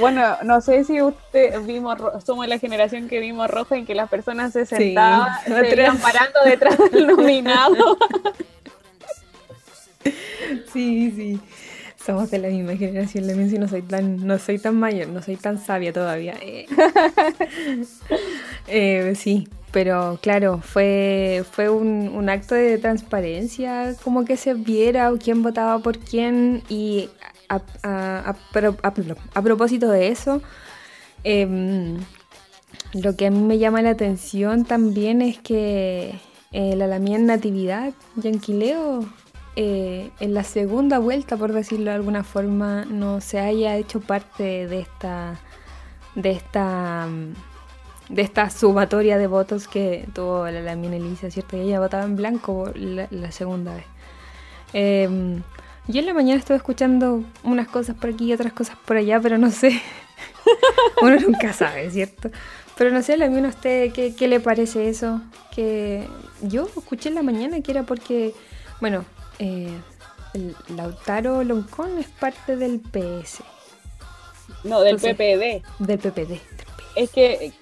bueno, 0.00 0.36
no 0.42 0.60
sé 0.60 0.84
si 0.84 1.00
usted 1.00 1.58
vimos, 1.62 1.96
somos 2.26 2.46
la 2.46 2.58
generación 2.58 3.08
que 3.08 3.20
vimos 3.20 3.48
rojo 3.48 3.74
en 3.74 3.86
que 3.86 3.94
las 3.94 4.10
personas 4.10 4.52
se 4.52 4.66
sentaban, 4.66 5.32
se 5.46 5.74
iban 5.74 5.96
parando 5.98 6.40
detrás 6.44 6.76
del 6.92 7.06
nominado. 7.16 7.96
Sí, 10.70 11.10
sí. 11.16 11.40
Somos 12.04 12.30
de 12.30 12.38
la 12.38 12.48
misma 12.48 12.76
generación, 12.76 13.26
le 13.26 13.48
si 13.48 13.58
no 13.58 13.66
soy 13.66 13.82
tan, 13.82 14.26
no 14.26 14.38
soy 14.38 14.58
tan 14.58 14.76
mayor, 14.76 15.08
no 15.08 15.22
soy 15.22 15.36
tan 15.36 15.58
sabia 15.58 15.92
todavía. 15.92 16.34
Eh, 16.42 16.66
eh 18.66 19.14
sí, 19.16 19.48
pero 19.72 20.18
claro, 20.20 20.60
fue, 20.62 21.44
fue 21.50 21.68
un, 21.68 22.28
acto 22.28 22.54
de 22.54 22.78
transparencia, 22.78 23.94
como 24.02 24.24
que 24.24 24.36
se 24.36 24.54
viera 24.54 25.12
quién 25.22 25.42
votaba 25.42 25.78
por 25.78 25.98
quién 25.98 26.62
y 26.68 27.08
a, 27.48 27.60
a, 27.82 28.34
a, 29.32 29.42
propósito 29.42 29.88
de 29.88 30.08
eso, 30.08 30.42
em, 31.24 31.98
lo 32.94 33.16
que 33.16 33.26
a 33.26 33.30
mí 33.30 33.40
me 33.40 33.58
llama 33.58 33.82
la 33.82 33.90
atención 33.90 34.64
también 34.64 35.22
es 35.22 35.38
que 35.38 36.18
eh, 36.52 36.76
la 36.76 36.86
Lamien 36.86 37.26
Natividad, 37.26 37.92
Yanquileo, 38.16 39.08
eh, 39.56 40.10
en 40.20 40.34
la 40.34 40.44
segunda 40.44 40.98
vuelta, 40.98 41.36
por 41.36 41.52
decirlo 41.52 41.86
de 41.86 41.96
alguna 41.96 42.24
forma, 42.24 42.84
no 42.86 43.20
se 43.20 43.38
haya 43.38 43.76
hecho 43.76 44.00
parte 44.00 44.66
de 44.66 44.80
esta... 44.80 45.40
De 46.16 46.32
esta 46.32 47.08
de 48.10 48.22
esta 48.22 48.50
sumatoria 48.50 49.18
de 49.18 49.26
votos 49.28 49.68
que 49.68 50.06
tuvo 50.12 50.44
la 50.46 50.60
Lamina 50.60 50.96
Elisa, 50.96 51.30
¿cierto? 51.30 51.56
Y 51.56 51.60
ella 51.60 51.80
votaba 51.80 52.04
en 52.04 52.16
blanco 52.16 52.70
la, 52.74 53.32
segunda 53.32 53.74
vez. 53.74 53.84
Em, 54.72 55.42
yo 55.86 56.00
en 56.00 56.06
la 56.06 56.14
mañana 56.14 56.38
estuve 56.38 56.56
escuchando 56.56 57.24
unas 57.44 57.68
cosas 57.68 57.96
por 57.96 58.10
aquí 58.10 58.26
y 58.26 58.32
otras 58.32 58.52
cosas 58.52 58.76
por 58.84 58.96
allá, 58.96 59.20
pero 59.20 59.38
no 59.38 59.50
sé. 59.50 59.80
Uno 61.02 61.16
nunca 61.20 61.52
sabe, 61.52 61.90
¿cierto? 61.90 62.30
Pero 62.76 62.90
no 62.90 63.02
sé, 63.02 63.22
a 63.22 63.28
mí 63.28 63.40
usted, 63.46 63.92
¿qué, 63.92 64.14
¿qué, 64.14 64.26
le 64.26 64.40
parece 64.40 64.88
eso? 64.88 65.20
Que 65.54 66.08
yo 66.42 66.66
escuché 66.66 67.10
en 67.10 67.14
la 67.14 67.22
mañana 67.22 67.60
que 67.60 67.70
era 67.70 67.84
porque, 67.84 68.34
bueno, 68.80 69.04
eh, 69.38 69.76
el 70.34 70.56
Lautaro 70.74 71.44
Loncón 71.44 71.98
es 71.98 72.08
parte 72.08 72.56
del 72.56 72.80
PS. 72.80 73.42
No, 74.64 74.80
del 74.80 74.96
PPD. 74.96 75.62
Del 75.78 75.98
PPD, 75.98 76.40
es 76.94 77.10
que, 77.10 77.52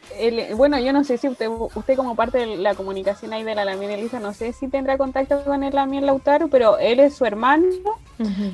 bueno, 0.57 0.79
yo 0.79 0.93
no 0.93 1.05
sé 1.05 1.19
si 1.19 1.29
usted, 1.29 1.49
usted 1.49 1.97
como 1.97 2.15
parte 2.15 2.39
de 2.39 2.57
la 2.57 2.75
comunicación 2.75 3.33
ahí 3.33 3.43
de 3.43 3.55
la 3.55 3.65
Lamien 3.65 3.91
Elisa, 3.91 4.21
no 4.21 4.33
sé 4.33 4.53
si 4.53 4.69
tendrá 4.69 4.97
contacto 4.97 5.45
con 5.45 5.63
el 5.63 5.75
Lamien 5.75 6.07
Lautaro, 6.07 6.49
pero 6.49 6.79
él 6.79 7.01
es 7.01 7.15
su 7.15 7.25
hermano 7.25 7.67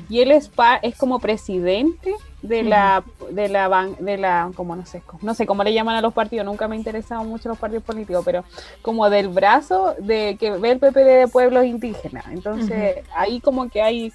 y 0.09 0.19
él 0.19 0.31
es, 0.31 0.51
es 0.81 0.95
como 0.97 1.19
presidente 1.19 2.13
de 2.41 2.63
la, 2.63 3.03
de 3.31 3.47
la, 3.49 3.89
de 3.99 4.17
la, 4.17 4.51
como 4.55 4.75
no 4.75 4.85
sé, 4.85 5.01
no 5.21 5.33
sé 5.33 5.45
cómo 5.45 5.63
le 5.63 5.73
llaman 5.73 5.95
a 5.95 6.01
los 6.01 6.13
partidos, 6.13 6.45
nunca 6.45 6.67
me 6.67 6.75
han 6.75 6.81
interesado 6.81 7.23
mucho 7.23 7.49
los 7.49 7.57
partidos 7.57 7.83
políticos, 7.83 8.23
pero 8.25 8.43
como 8.81 9.09
del 9.09 9.29
brazo 9.29 9.95
de 9.97 10.37
que 10.39 10.51
ve 10.51 10.71
el 10.71 10.79
PPD 10.79 11.19
de 11.19 11.27
pueblos 11.27 11.65
indígenas. 11.65 12.25
Entonces, 12.31 12.97
ahí 13.15 13.39
como 13.39 13.69
que 13.69 13.81
hay, 13.81 14.13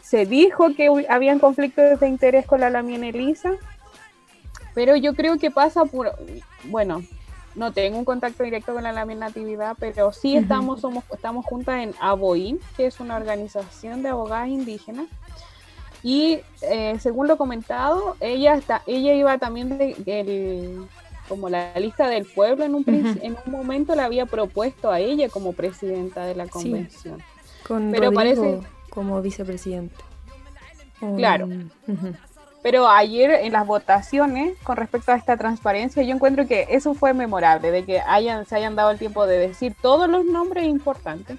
se 0.00 0.26
dijo 0.26 0.74
que 0.74 1.06
habían 1.08 1.38
conflictos 1.38 2.00
de 2.00 2.08
interés 2.08 2.46
con 2.46 2.60
la 2.60 2.70
Lamien 2.70 3.04
Elisa 3.04 3.52
pero 4.80 4.96
yo 4.96 5.12
creo 5.14 5.36
que 5.36 5.50
pasa 5.50 5.84
por, 5.84 6.10
bueno, 6.64 7.02
no 7.54 7.70
tengo 7.70 7.98
un 7.98 8.06
contacto 8.06 8.44
directo 8.44 8.72
con 8.72 8.82
la 8.82 8.92
Lamien 8.92 9.18
Natividad, 9.18 9.76
pero 9.78 10.10
sí 10.10 10.38
estamos, 10.38 10.80
somos, 10.80 11.04
estamos 11.12 11.44
juntas 11.44 11.82
en 11.82 11.92
ABOIN, 12.00 12.58
que 12.78 12.86
es 12.86 12.98
una 12.98 13.16
organización 13.16 14.02
de 14.02 14.08
abogadas 14.08 14.48
indígenas. 14.48 15.04
Y 16.02 16.38
eh, 16.62 16.96
según 16.98 17.28
lo 17.28 17.36
comentado, 17.36 18.16
ella 18.20 18.54
está, 18.54 18.80
ella 18.86 19.12
iba 19.12 19.36
también 19.36 19.76
de, 19.76 20.78
como 21.28 21.50
la 21.50 21.78
lista 21.78 22.08
del 22.08 22.24
pueblo 22.24 22.64
en 22.64 22.74
un, 22.74 22.84
en 22.88 23.36
un 23.44 23.52
momento 23.52 23.94
la 23.94 24.06
había 24.06 24.24
propuesto 24.24 24.90
a 24.90 24.98
ella 24.98 25.28
como 25.28 25.52
presidenta 25.52 26.24
de 26.24 26.36
la 26.36 26.48
convención. 26.48 27.22
con 27.68 27.90
pero 27.90 28.12
parece 28.12 28.60
como 28.88 29.20
vicepresidente. 29.20 29.94
Claro. 31.18 31.48
Pero 32.62 32.88
ayer 32.88 33.30
en 33.30 33.52
las 33.52 33.66
votaciones 33.66 34.56
con 34.62 34.76
respecto 34.76 35.12
a 35.12 35.16
esta 35.16 35.36
transparencia, 35.36 36.02
yo 36.02 36.14
encuentro 36.14 36.46
que 36.46 36.66
eso 36.70 36.92
fue 36.94 37.14
memorable, 37.14 37.70
de 37.70 37.84
que 37.84 38.00
hayan, 38.00 38.44
se 38.46 38.56
hayan 38.56 38.76
dado 38.76 38.90
el 38.90 38.98
tiempo 38.98 39.26
de 39.26 39.38
decir 39.38 39.74
todos 39.80 40.08
los 40.08 40.24
nombres 40.24 40.64
importantes. 40.64 41.38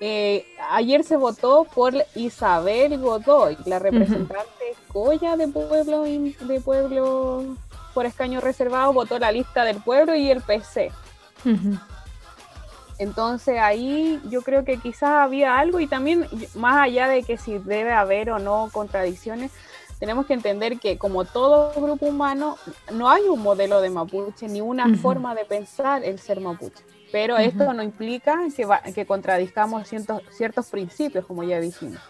Eh, 0.00 0.46
ayer 0.70 1.02
se 1.02 1.16
votó 1.16 1.64
por 1.64 1.92
Isabel 2.14 2.98
Godoy, 2.98 3.58
la 3.64 3.80
representante 3.80 4.46
Goya 4.92 5.36
de 5.36 5.48
pueblo, 5.48 6.04
de 6.04 6.60
pueblo 6.64 7.56
por 7.94 8.06
escaño 8.06 8.40
reservado, 8.40 8.92
votó 8.92 9.18
la 9.18 9.32
lista 9.32 9.64
del 9.64 9.78
pueblo 9.78 10.14
y 10.14 10.30
el 10.30 10.40
PC. 10.40 10.92
Entonces 12.98 13.58
ahí 13.58 14.20
yo 14.28 14.42
creo 14.42 14.64
que 14.64 14.76
quizás 14.76 15.10
había 15.10 15.58
algo 15.58 15.80
y 15.80 15.88
también 15.88 16.28
más 16.54 16.76
allá 16.76 17.08
de 17.08 17.24
que 17.24 17.36
si 17.36 17.58
debe 17.58 17.92
haber 17.92 18.30
o 18.30 18.38
no 18.38 18.68
contradicciones, 18.72 19.50
tenemos 19.98 20.26
que 20.26 20.34
entender 20.34 20.78
que 20.78 20.96
como 20.98 21.24
todo 21.24 21.72
grupo 21.80 22.06
humano, 22.06 22.56
no 22.92 23.10
hay 23.10 23.22
un 23.24 23.42
modelo 23.42 23.80
de 23.80 23.90
mapuche 23.90 24.48
ni 24.48 24.60
una 24.60 24.96
forma 24.96 25.34
de 25.34 25.44
pensar 25.44 26.04
el 26.04 26.18
ser 26.18 26.40
mapuche. 26.40 26.84
Pero 27.10 27.38
esto 27.38 27.72
no 27.72 27.82
implica 27.82 28.38
que, 28.54 28.66
que 28.92 29.06
contradizcamos 29.06 29.88
ciertos, 29.88 30.22
ciertos 30.30 30.66
principios, 30.66 31.24
como 31.24 31.42
ya 31.42 31.58
dijimos. 31.58 32.00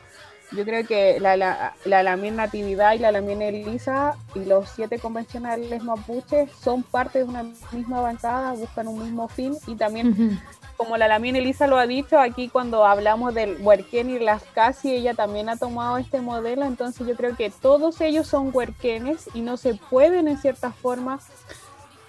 Yo 0.52 0.64
creo 0.64 0.86
que 0.86 1.20
la, 1.20 1.36
la, 1.36 1.74
la 1.84 2.02
Lamien 2.02 2.36
Natividad 2.36 2.94
y 2.94 2.98
la 2.98 3.12
Lamien 3.12 3.42
Elisa 3.42 4.16
y 4.34 4.44
los 4.46 4.70
siete 4.70 4.98
convencionales 4.98 5.82
mapuches 5.84 6.50
son 6.52 6.82
parte 6.82 7.18
de 7.18 7.24
una 7.24 7.44
misma 7.72 8.00
bancada, 8.00 8.52
buscan 8.52 8.88
un 8.88 9.02
mismo 9.02 9.28
fin. 9.28 9.54
Y 9.66 9.76
también 9.76 10.40
como 10.78 10.96
la 10.96 11.08
Lamien 11.08 11.34
Elisa 11.34 11.66
lo 11.66 11.76
ha 11.76 11.86
dicho, 11.88 12.20
aquí 12.20 12.48
cuando 12.48 12.86
hablamos 12.86 13.34
del 13.34 13.58
huerquén 13.60 14.10
y 14.10 14.20
las 14.20 14.44
casi, 14.54 14.94
ella 14.94 15.12
también 15.12 15.48
ha 15.48 15.56
tomado 15.56 15.98
este 15.98 16.20
modelo, 16.20 16.64
entonces 16.64 17.04
yo 17.06 17.16
creo 17.16 17.36
que 17.36 17.50
todos 17.50 18.00
ellos 18.00 18.28
son 18.28 18.50
huerquenes 18.54 19.28
y 19.34 19.40
no 19.40 19.56
se 19.56 19.74
pueden 19.74 20.28
en 20.28 20.38
cierta 20.38 20.70
forma 20.70 21.18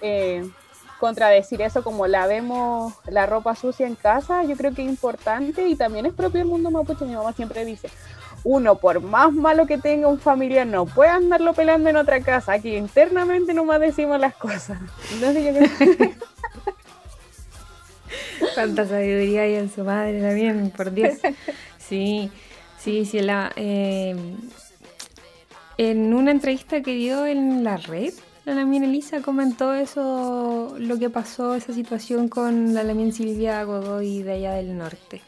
eh, 0.00 0.48
contradecir 1.00 1.60
eso 1.62 1.82
como 1.82 2.06
la 2.06 2.28
vemos 2.28 2.94
la 3.06 3.26
ropa 3.26 3.56
sucia 3.56 3.88
en 3.88 3.96
casa, 3.96 4.44
yo 4.44 4.56
creo 4.56 4.72
que 4.72 4.82
es 4.82 4.88
importante 4.88 5.66
y 5.66 5.74
también 5.74 6.06
es 6.06 6.14
propio 6.14 6.38
del 6.38 6.48
mundo 6.48 6.70
mapuche, 6.70 7.04
mi 7.04 7.16
mamá 7.16 7.32
siempre 7.32 7.64
dice, 7.64 7.90
uno 8.44 8.76
por 8.76 9.00
más 9.00 9.32
malo 9.32 9.66
que 9.66 9.78
tenga 9.78 10.08
un 10.08 10.18
familiar 10.18 10.66
no 10.66 10.86
puede 10.86 11.10
andarlo 11.10 11.52
pelando 11.52 11.90
en 11.90 11.96
otra 11.96 12.20
casa, 12.20 12.54
aquí 12.54 12.76
internamente 12.76 13.54
nomás 13.54 13.80
decimos 13.80 14.18
las 14.20 14.34
cosas. 14.34 14.78
Entonces 15.12 15.44
yo 15.44 15.96
creo. 15.96 16.10
Cuánta 18.54 18.86
sabiduría 18.86 19.42
hay 19.42 19.54
en 19.54 19.70
su 19.70 19.84
madre 19.84 20.20
también, 20.20 20.70
por 20.76 20.92
Dios. 20.92 21.18
Sí, 21.78 22.30
sí, 22.78 23.04
sí. 23.04 23.18
La, 23.18 23.50
eh, 23.56 24.14
en 25.76 26.14
una 26.14 26.30
entrevista 26.30 26.82
que 26.82 26.94
dio 26.94 27.26
en 27.26 27.64
la 27.64 27.78
red, 27.78 28.14
la 28.44 28.54
Lamien 28.54 28.84
Elisa 28.84 29.22
comentó 29.22 29.74
eso, 29.74 30.76
lo 30.78 30.98
que 30.98 31.10
pasó, 31.10 31.54
esa 31.54 31.72
situación 31.72 32.28
con 32.28 32.72
la 32.72 32.84
Lamien 32.84 33.12
Silvia 33.12 33.64
Godoy 33.64 34.22
de 34.22 34.32
allá 34.34 34.52
del 34.52 34.78
norte, 34.78 35.20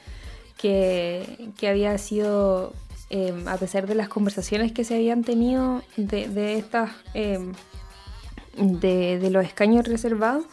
que, 0.56 1.50
que 1.58 1.66
había 1.66 1.98
sido 1.98 2.74
em, 3.12 3.46
a 3.46 3.56
pesar 3.58 3.86
de 3.86 3.94
las 3.94 4.08
conversaciones 4.08 4.72
que 4.72 4.82
se 4.82 4.96
habían 4.96 5.22
tenido 5.22 5.82
de, 5.96 6.28
de 6.28 6.58
estas 6.58 6.90
em, 7.14 7.52
de, 8.56 9.18
de, 9.18 9.30
los 9.30 9.44
escaños 9.44 9.86
reservados, 9.86 10.44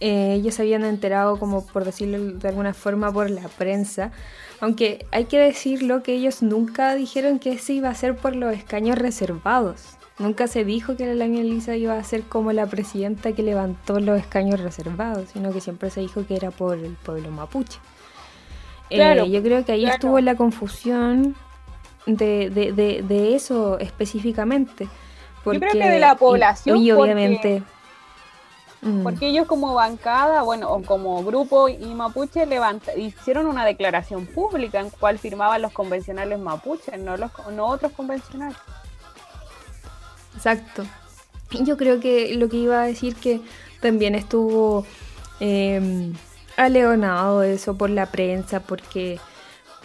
eh, 0.00 0.34
ellos 0.34 0.54
se 0.54 0.62
habían 0.62 0.84
enterado, 0.84 1.38
como 1.38 1.66
por 1.66 1.84
decirlo 1.84 2.18
de 2.18 2.48
alguna 2.48 2.74
forma, 2.74 3.12
por 3.12 3.28
la 3.28 3.48
prensa. 3.48 4.12
Aunque 4.60 5.06
hay 5.10 5.24
que 5.24 5.38
decirlo 5.38 6.02
que 6.02 6.14
ellos 6.14 6.42
nunca 6.42 6.94
dijeron 6.94 7.38
que 7.38 7.52
ese 7.52 7.74
iba 7.74 7.90
a 7.90 7.94
ser 7.94 8.16
por 8.16 8.36
los 8.36 8.54
escaños 8.54 8.98
reservados. 8.98 9.96
Nunca 10.18 10.46
se 10.46 10.64
dijo 10.64 10.96
que 10.96 11.14
la 11.14 11.26
Elisa 11.26 11.76
iba 11.76 11.98
a 11.98 12.04
ser 12.04 12.22
como 12.22 12.52
la 12.52 12.66
presidenta 12.66 13.32
que 13.32 13.42
levantó 13.42 14.00
los 14.00 14.18
escaños 14.18 14.60
reservados, 14.60 15.28
sino 15.32 15.52
que 15.52 15.60
siempre 15.60 15.90
se 15.90 16.00
dijo 16.00 16.24
que 16.26 16.36
era 16.36 16.50
por 16.50 16.78
el 16.78 16.94
pueblo 16.94 17.30
mapuche. 17.30 17.78
Eh, 18.88 19.30
yo 19.30 19.42
creo 19.42 19.64
que 19.64 19.72
ahí 19.72 19.84
estuvo 19.84 20.20
la 20.20 20.36
confusión 20.36 21.34
de, 22.06 22.50
de, 22.50 23.02
de, 23.02 23.34
eso 23.34 23.78
específicamente. 23.78 24.88
Porque, 25.42 25.60
yo 25.60 25.68
creo 25.68 25.82
que 25.82 25.90
de 25.90 25.98
la 26.00 26.14
población. 26.16 26.78
Y, 26.78 26.92
obviamente. 26.92 27.62
Mm. 28.82 29.02
Porque, 29.02 29.28
ellos 29.28 29.46
como 29.46 29.74
bancada, 29.74 30.42
bueno, 30.42 30.70
o 30.70 30.82
como 30.82 31.22
grupo 31.24 31.68
y 31.68 31.94
mapuche 31.94 32.46
hicieron 32.96 33.46
una 33.46 33.64
declaración 33.64 34.26
pública 34.26 34.80
en 34.80 34.90
cual 34.90 35.18
firmaban 35.18 35.62
los 35.62 35.72
convencionales 35.72 36.38
mapuches, 36.38 36.98
no, 37.00 37.16
los, 37.16 37.30
no 37.52 37.66
otros 37.66 37.92
convencionales. 37.92 38.56
Exacto. 40.36 40.84
Y 41.50 41.64
yo 41.64 41.76
creo 41.76 42.00
que 42.00 42.34
lo 42.36 42.48
que 42.48 42.58
iba 42.58 42.82
a 42.82 42.86
decir 42.86 43.16
que 43.16 43.40
también 43.80 44.14
estuvo 44.14 44.84
eh, 45.40 46.12
aleonado 46.56 47.42
eso 47.42 47.76
por 47.76 47.90
la 47.90 48.06
prensa, 48.06 48.60
porque 48.60 49.18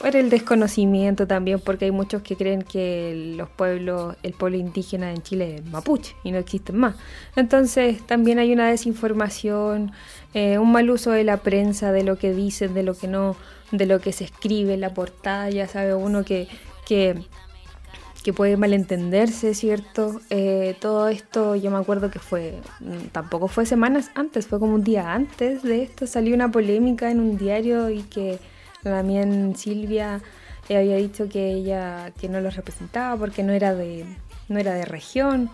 por 0.01 0.15
el 0.15 0.29
desconocimiento 0.31 1.27
también, 1.27 1.59
porque 1.59 1.85
hay 1.85 1.91
muchos 1.91 2.23
que 2.23 2.35
creen 2.35 2.63
que 2.63 3.35
los 3.37 3.49
pueblos, 3.49 4.15
el 4.23 4.33
pueblo 4.33 4.57
indígena 4.57 5.11
en 5.11 5.21
Chile 5.21 5.55
es 5.55 5.65
mapuche 5.65 6.15
y 6.23 6.31
no 6.31 6.39
existen 6.39 6.77
más. 6.77 6.95
Entonces 7.35 8.01
también 8.07 8.39
hay 8.39 8.51
una 8.51 8.67
desinformación, 8.67 9.91
eh, 10.33 10.57
un 10.57 10.71
mal 10.71 10.89
uso 10.89 11.11
de 11.11 11.23
la 11.23 11.37
prensa, 11.37 11.91
de 11.91 12.03
lo 12.03 12.17
que 12.17 12.33
dicen, 12.33 12.73
de 12.73 12.81
lo 12.81 12.95
que 12.95 13.07
no, 13.07 13.35
de 13.71 13.85
lo 13.85 13.99
que 13.99 14.11
se 14.11 14.23
escribe 14.23 14.73
en 14.73 14.81
la 14.81 14.93
portada, 14.93 15.49
ya 15.51 15.67
sabe 15.67 15.93
uno 15.93 16.23
que, 16.23 16.47
que 16.87 18.33
puede 18.33 18.57
malentenderse, 18.57 19.53
¿cierto? 19.53 20.19
Eh, 20.31 20.75
todo 20.79 21.09
esto, 21.09 21.55
yo 21.55 21.69
me 21.69 21.77
acuerdo 21.77 22.09
que 22.09 22.19
fue, 22.19 22.59
mm, 22.79 23.09
tampoco 23.11 23.47
fue 23.47 23.67
semanas 23.67 24.09
antes, 24.15 24.47
fue 24.47 24.59
como 24.59 24.73
un 24.73 24.83
día 24.83 25.13
antes 25.13 25.61
de 25.61 25.83
esto, 25.83 26.07
salió 26.07 26.33
una 26.33 26.51
polémica 26.51 27.11
en 27.11 27.19
un 27.19 27.37
diario 27.37 27.91
y 27.91 28.01
que 28.01 28.39
también 28.83 29.55
Silvia 29.55 30.21
eh, 30.69 30.77
había 30.77 30.97
dicho 30.97 31.29
que 31.29 31.51
ella 31.53 32.11
que 32.19 32.29
no 32.29 32.41
los 32.41 32.55
representaba 32.55 33.17
porque 33.17 33.43
no 33.43 33.53
era 33.53 33.73
de, 33.73 34.05
no 34.49 34.59
era 34.59 34.73
de 34.73 34.85
región. 34.85 35.49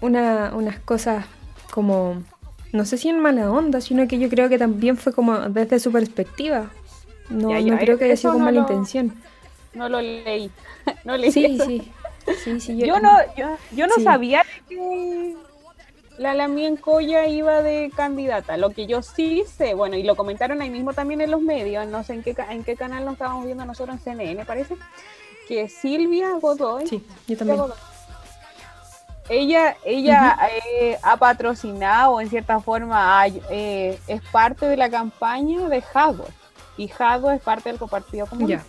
Una, 0.00 0.52
unas 0.54 0.78
cosas 0.80 1.24
como, 1.70 2.22
no 2.72 2.84
sé 2.84 2.98
si 2.98 3.08
en 3.08 3.20
mala 3.20 3.50
onda, 3.50 3.80
sino 3.80 4.06
que 4.06 4.18
yo 4.18 4.28
creo 4.28 4.48
que 4.48 4.58
también 4.58 4.96
fue 4.96 5.12
como 5.12 5.38
desde 5.48 5.78
su 5.78 5.90
perspectiva. 5.90 6.70
No, 7.30 7.58
no 7.58 7.78
creo 7.78 7.98
que 7.98 8.04
haya 8.04 8.16
sido 8.16 8.34
con 8.34 8.42
mala 8.42 8.60
intención 8.60 9.14
no 9.74 9.88
lo 9.88 10.00
leí. 10.00 10.50
no 11.04 11.16
leí 11.16 11.32
sí, 11.32 11.58
sí, 11.64 11.92
sí, 12.42 12.60
sí, 12.60 12.76
yo, 12.78 13.00
no, 13.00 13.10
yo, 13.36 13.86
no 13.86 13.94
sabía 14.02 14.42
que 14.68 15.36
la 16.18 16.34
Lamien 16.34 16.76
Coya 16.76 17.26
iba 17.26 17.62
de 17.62 17.90
candidata. 17.94 18.56
Lo 18.56 18.70
que 18.70 18.86
yo 18.86 19.02
sí 19.02 19.44
sé, 19.46 19.74
bueno, 19.74 19.96
y 19.96 20.02
lo 20.02 20.16
comentaron 20.16 20.62
ahí 20.62 20.70
mismo 20.70 20.92
también 20.92 21.20
en 21.20 21.30
los 21.30 21.40
medios, 21.40 21.86
no 21.86 22.04
sé 22.04 22.14
en 22.14 22.22
qué, 22.22 22.36
en 22.50 22.64
qué 22.64 22.76
canal 22.76 23.04
nos 23.04 23.14
estábamos 23.14 23.44
viendo 23.44 23.64
nosotros 23.64 23.96
en 23.96 24.02
CNN, 24.02 24.44
parece, 24.44 24.76
que 25.48 25.68
Silvia 25.68 26.30
Godoy. 26.40 26.86
Sí, 26.86 27.04
yo 27.26 27.36
también. 27.36 27.60
ella, 29.28 29.76
ella 29.84 30.38
eh, 30.80 30.98
ha 31.02 31.16
patrocinado 31.16 32.20
en 32.20 32.30
cierta 32.30 32.60
forma, 32.60 33.26
eh, 33.50 33.98
es 34.06 34.22
parte 34.30 34.66
de 34.66 34.76
la 34.76 34.88
campaña 34.88 35.68
de 35.68 35.82
Jadwe. 35.82 36.26
Y 36.76 36.88
Jadwe 36.88 37.36
es 37.36 37.42
parte 37.42 37.68
del 37.68 37.78
compartido 37.78 38.26
comunista. 38.26 38.64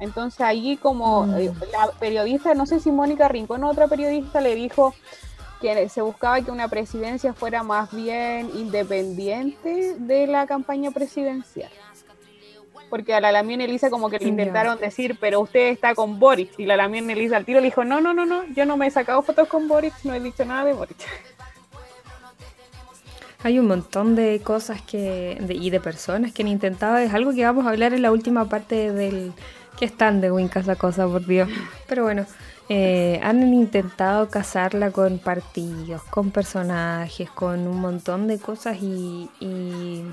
Entonces 0.00 0.40
ahí 0.40 0.76
como 0.76 1.26
mm. 1.26 1.38
eh, 1.38 1.52
la 1.72 1.90
periodista, 1.98 2.54
no 2.54 2.66
sé 2.66 2.80
si 2.80 2.90
Mónica 2.90 3.28
Rincón, 3.28 3.64
otra 3.64 3.88
periodista 3.88 4.40
le 4.40 4.54
dijo 4.54 4.94
que 5.60 5.88
se 5.88 6.02
buscaba 6.02 6.40
que 6.40 6.50
una 6.50 6.68
presidencia 6.68 7.32
fuera 7.32 7.62
más 7.62 7.94
bien 7.94 8.50
independiente 8.54 9.94
de 9.98 10.26
la 10.26 10.46
campaña 10.46 10.90
presidencial. 10.90 11.70
Porque 12.90 13.12
a 13.12 13.20
la 13.20 13.32
Lamien 13.32 13.60
Elisa 13.60 13.90
como 13.90 14.08
que 14.08 14.18
le 14.18 14.28
intentaron 14.28 14.78
decir, 14.78 15.18
pero 15.20 15.40
usted 15.40 15.68
está 15.68 15.94
con 15.94 16.18
Boris. 16.18 16.50
Y 16.56 16.64
la 16.64 16.76
Lamien 16.76 17.10
Elisa 17.10 17.36
al 17.36 17.44
tiro 17.44 17.60
le 17.60 17.66
dijo, 17.66 17.84
no, 17.84 18.00
no, 18.00 18.14
no, 18.14 18.24
no, 18.24 18.44
yo 18.54 18.64
no 18.64 18.78
me 18.78 18.86
he 18.86 18.90
sacado 18.90 19.20
fotos 19.22 19.46
con 19.48 19.68
Boris, 19.68 19.92
no 20.04 20.14
he 20.14 20.20
dicho 20.20 20.44
nada 20.44 20.64
de 20.64 20.72
Boris. 20.72 20.96
Hay 23.42 23.58
un 23.58 23.66
montón 23.68 24.16
de 24.16 24.40
cosas 24.42 24.82
que 24.82 25.38
y 25.48 25.70
de 25.70 25.80
personas 25.80 26.32
que 26.32 26.42
han 26.42 26.48
intentado, 26.48 26.96
es 26.96 27.14
algo 27.14 27.32
que 27.32 27.44
vamos 27.44 27.66
a 27.66 27.70
hablar 27.70 27.92
en 27.92 28.02
la 28.02 28.10
última 28.10 28.48
parte 28.48 28.90
del, 28.90 29.32
que 29.78 29.84
están 29.84 30.20
de 30.20 30.32
Winca 30.32 30.60
esa 30.60 30.76
cosa, 30.76 31.06
por 31.06 31.24
Dios. 31.24 31.48
Pero 31.86 32.02
bueno, 32.02 32.26
eh, 32.68 33.18
han 33.22 33.54
intentado 33.54 34.28
casarla 34.28 34.90
con 34.90 35.18
partidos, 35.18 36.02
con 36.04 36.30
personajes, 36.30 37.30
con 37.30 37.66
un 37.66 37.80
montón 37.80 38.26
de 38.26 38.38
cosas 38.38 38.78
y, 38.82 39.30
y, 39.40 40.04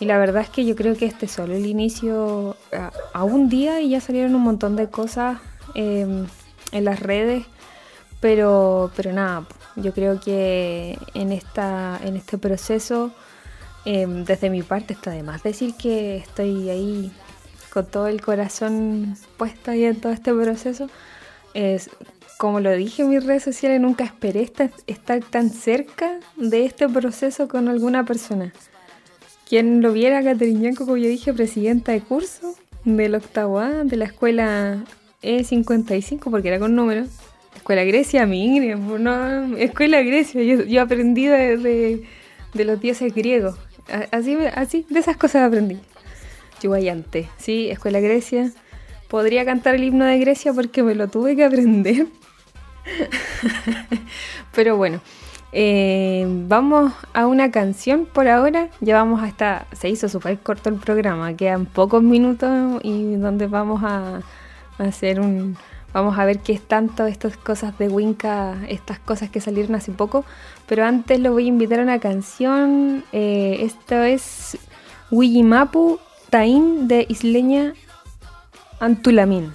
la 0.00 0.16
verdad 0.18 0.42
es 0.42 0.48
que 0.48 0.64
yo 0.64 0.76
creo 0.76 0.96
que 0.96 1.04
este 1.06 1.26
es 1.26 1.32
solo 1.32 1.54
el 1.54 1.66
inicio 1.66 2.56
a, 3.12 3.24
un 3.24 3.48
día 3.48 3.80
y 3.80 3.90
ya 3.90 4.00
salieron 4.00 4.34
un 4.34 4.42
montón 4.42 4.76
de 4.76 4.88
cosas 4.88 5.38
em, 5.74 6.26
en 6.72 6.84
las 6.84 7.00
redes, 7.00 7.44
pero, 8.20 8.90
pero 8.96 9.12
nada, 9.12 9.44
yo 9.76 9.92
creo 9.92 10.20
que 10.20 10.98
en, 11.14 11.32
esta, 11.32 12.00
en 12.04 12.16
este 12.16 12.38
proceso... 12.38 13.12
Em, 13.86 14.24
desde 14.24 14.50
mi 14.50 14.62
parte 14.62 14.92
está 14.92 15.10
de 15.10 15.22
más 15.22 15.42
decir 15.42 15.74
que 15.74 16.18
estoy 16.18 16.68
ahí 16.68 17.12
con 17.72 17.86
todo 17.86 18.08
el 18.08 18.20
corazón 18.20 19.16
puesto 19.38 19.70
ahí 19.70 19.84
en 19.84 19.98
todo 20.00 20.12
este 20.12 20.34
proceso. 20.34 20.88
Es, 21.54 21.90
como 22.38 22.60
lo 22.60 22.72
dije 22.72 23.02
en 23.02 23.10
mis 23.10 23.24
redes 23.24 23.42
sociales, 23.42 23.80
nunca 23.80 24.04
esperé 24.04 24.50
estar, 24.86 25.20
tan 25.30 25.50
cerca 25.50 26.20
de 26.36 26.64
este 26.64 26.88
proceso 26.88 27.48
con 27.48 27.68
alguna 27.68 28.04
persona. 28.04 28.52
Quien 29.48 29.82
lo 29.82 29.92
viera, 29.92 30.22
Catherine 30.22 30.74
como 30.74 30.96
yo 30.96 31.08
dije, 31.08 31.34
presidenta 31.34 31.92
de 31.92 32.00
curso 32.00 32.54
del 32.84 33.14
octavo 33.14 33.58
A 33.58 33.84
de 33.84 33.96
la 33.96 34.06
escuela 34.06 34.84
E55, 35.22 36.30
porque 36.30 36.48
era 36.48 36.58
con 36.58 36.74
números. 36.74 37.08
Escuela 37.56 37.84
Grecia, 37.84 38.26
mi 38.26 38.74
pues 38.74 39.00
no, 39.00 39.56
Escuela 39.56 40.00
Grecia, 40.02 40.42
yo, 40.42 40.62
yo 40.64 40.80
aprendí 40.80 41.26
de, 41.26 42.04
los 42.54 42.80
dioses 42.80 43.14
griegos. 43.14 43.56
Así, 44.12 44.36
así, 44.54 44.86
de 44.88 45.00
esas 45.00 45.16
cosas 45.16 45.46
aprendí. 45.46 45.78
Chihuayante, 46.60 47.28
sí, 47.38 47.68
Escuela 47.70 48.00
Grecia. 48.00 48.52
Podría 49.10 49.44
cantar 49.44 49.74
el 49.74 49.82
himno 49.82 50.04
de 50.04 50.18
Grecia 50.20 50.52
porque 50.52 50.84
me 50.84 50.94
lo 50.94 51.08
tuve 51.08 51.34
que 51.34 51.44
aprender. 51.44 52.06
Pero 54.54 54.76
bueno, 54.76 55.00
eh, 55.52 56.24
vamos 56.46 56.92
a 57.12 57.26
una 57.26 57.50
canción 57.50 58.06
por 58.06 58.28
ahora. 58.28 58.68
Ya 58.80 58.94
vamos 58.94 59.20
hasta. 59.22 59.66
Se 59.72 59.88
hizo 59.88 60.08
súper 60.08 60.38
corto 60.38 60.68
el 60.68 60.76
programa, 60.76 61.34
quedan 61.34 61.66
pocos 61.66 62.04
minutos 62.04 62.80
y 62.84 63.16
donde 63.16 63.48
vamos 63.48 63.82
a, 63.82 64.20
hacer 64.78 65.20
un. 65.20 65.56
Vamos 65.92 66.16
a 66.16 66.24
ver 66.24 66.38
qué 66.38 66.52
es 66.52 66.62
tanto 66.62 67.06
estas 67.06 67.36
cosas 67.36 67.76
de 67.78 67.88
Winca, 67.88 68.56
estas 68.68 69.00
cosas 69.00 69.28
que 69.28 69.40
salieron 69.40 69.74
hace 69.74 69.90
poco. 69.90 70.24
Pero 70.68 70.84
antes 70.84 71.18
lo 71.18 71.32
voy 71.32 71.46
a 71.46 71.48
invitar 71.48 71.80
a 71.80 71.82
una 71.82 71.98
canción. 71.98 73.02
Eh, 73.10 73.58
esto 73.62 74.00
es 74.04 74.56
Wijimapu 75.10 75.98
Taín 76.30 76.86
de 76.86 77.06
Isleña 77.08 77.74
Antulamín. 78.80 79.52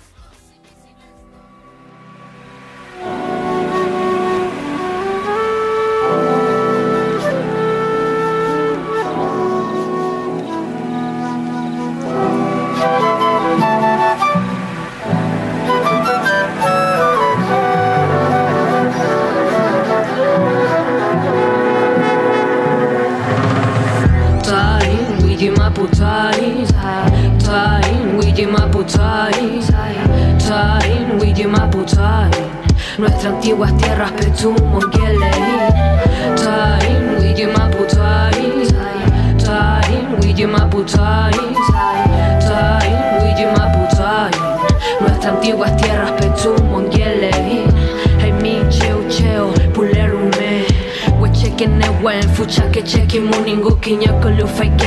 fake 54.48 54.85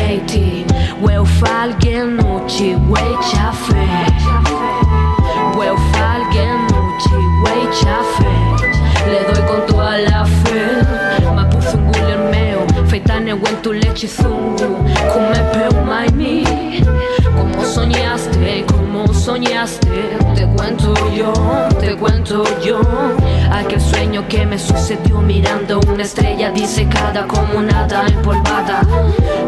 Aquel 23.59 23.81
sueño 23.81 24.27
que 24.29 24.47
me 24.47 24.57
sucedió 24.59 25.21
mirando 25.21 25.81
una 25.89 26.05
estrella 26.05 26.51
disecada 26.53 27.27
como 27.27 27.61
nada 27.61 28.07
empolvada 28.07 28.83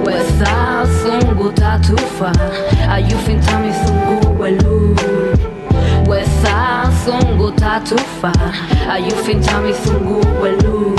Weza 0.04 0.84
zungu 1.02 1.50
tatufa 1.52 2.32
Ayufintami 2.90 3.72
zungu 3.72 4.42
welu. 4.42 4.96
Weza 6.08 6.90
zungu 7.04 7.50
tatufa 7.52 8.32
Ayufintami 8.90 9.72
zungu 9.84 10.20
welu 10.42 10.96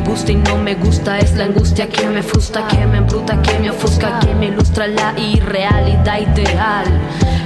me 0.00 0.06
gusta 0.06 0.32
y 0.32 0.36
no 0.36 0.56
me 0.56 0.74
gusta, 0.76 1.18
es 1.18 1.34
la 1.34 1.44
angustia 1.44 1.86
que 1.86 2.06
me 2.06 2.22
frustra, 2.22 2.66
que 2.68 2.86
me 2.86 2.98
embruta, 2.98 3.40
que 3.42 3.58
me 3.58 3.70
ofusca, 3.70 4.18
que 4.20 4.34
me 4.34 4.46
ilustra 4.46 4.86
la 4.86 5.12
irrealidad 5.18 6.18
ideal. 6.18 6.86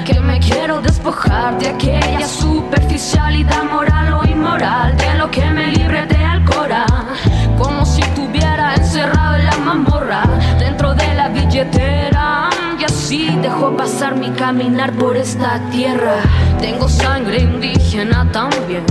Que 0.04 0.20
me 0.20 0.38
quiero 0.38 0.80
despojar 0.80 1.58
de 1.58 1.68
aquella 1.68 2.26
superficialidad 2.26 3.64
moral 3.64 4.14
o 4.14 4.24
inmoral, 4.24 4.96
de 4.96 5.14
lo 5.14 5.30
que 5.30 5.44
me 5.50 5.66
libre 5.68 6.06
de 6.06 6.16
alcora, 6.16 6.86
como 7.58 7.84
si 7.84 8.02
estuviera 8.02 8.74
encerrado 8.74 9.36
en 9.36 9.46
la 9.46 9.56
mazmorra, 9.56 10.22
dentro 10.58 10.94
de 10.94 11.14
la 11.14 11.28
billetera. 11.30 12.50
Y 12.78 12.84
así 12.84 13.36
dejo 13.42 13.76
pasar 13.76 14.14
mi 14.14 14.30
caminar 14.30 14.92
por 14.92 15.16
esta 15.16 15.58
tierra. 15.70 16.16
Tengo 16.60 16.88
sangre 16.88 17.38
indígena 17.38 18.30
también. 18.30 18.84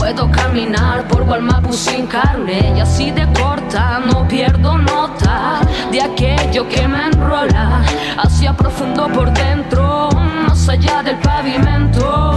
Puedo 0.00 0.30
caminar 0.32 1.06
por 1.08 1.24
Gualmapu 1.24 1.74
sin 1.74 2.06
carne 2.06 2.72
y 2.74 2.80
así 2.80 3.10
de 3.10 3.30
corta 3.34 4.00
no 4.00 4.26
pierdo 4.26 4.78
nota 4.78 5.60
de 5.92 6.00
aquello 6.00 6.66
que 6.70 6.88
me 6.88 7.08
enrola 7.08 7.82
hacia 8.16 8.56
profundo 8.56 9.08
por 9.08 9.30
dentro, 9.30 10.08
más 10.48 10.66
allá 10.70 11.02
del 11.02 11.16
pavimento. 11.16 12.34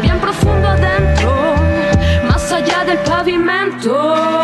Bien 0.00 0.20
profundo 0.20 0.68
adentro, 0.68 1.32
más 2.28 2.52
allá 2.52 2.84
del 2.84 2.98
pavimento. 2.98 4.41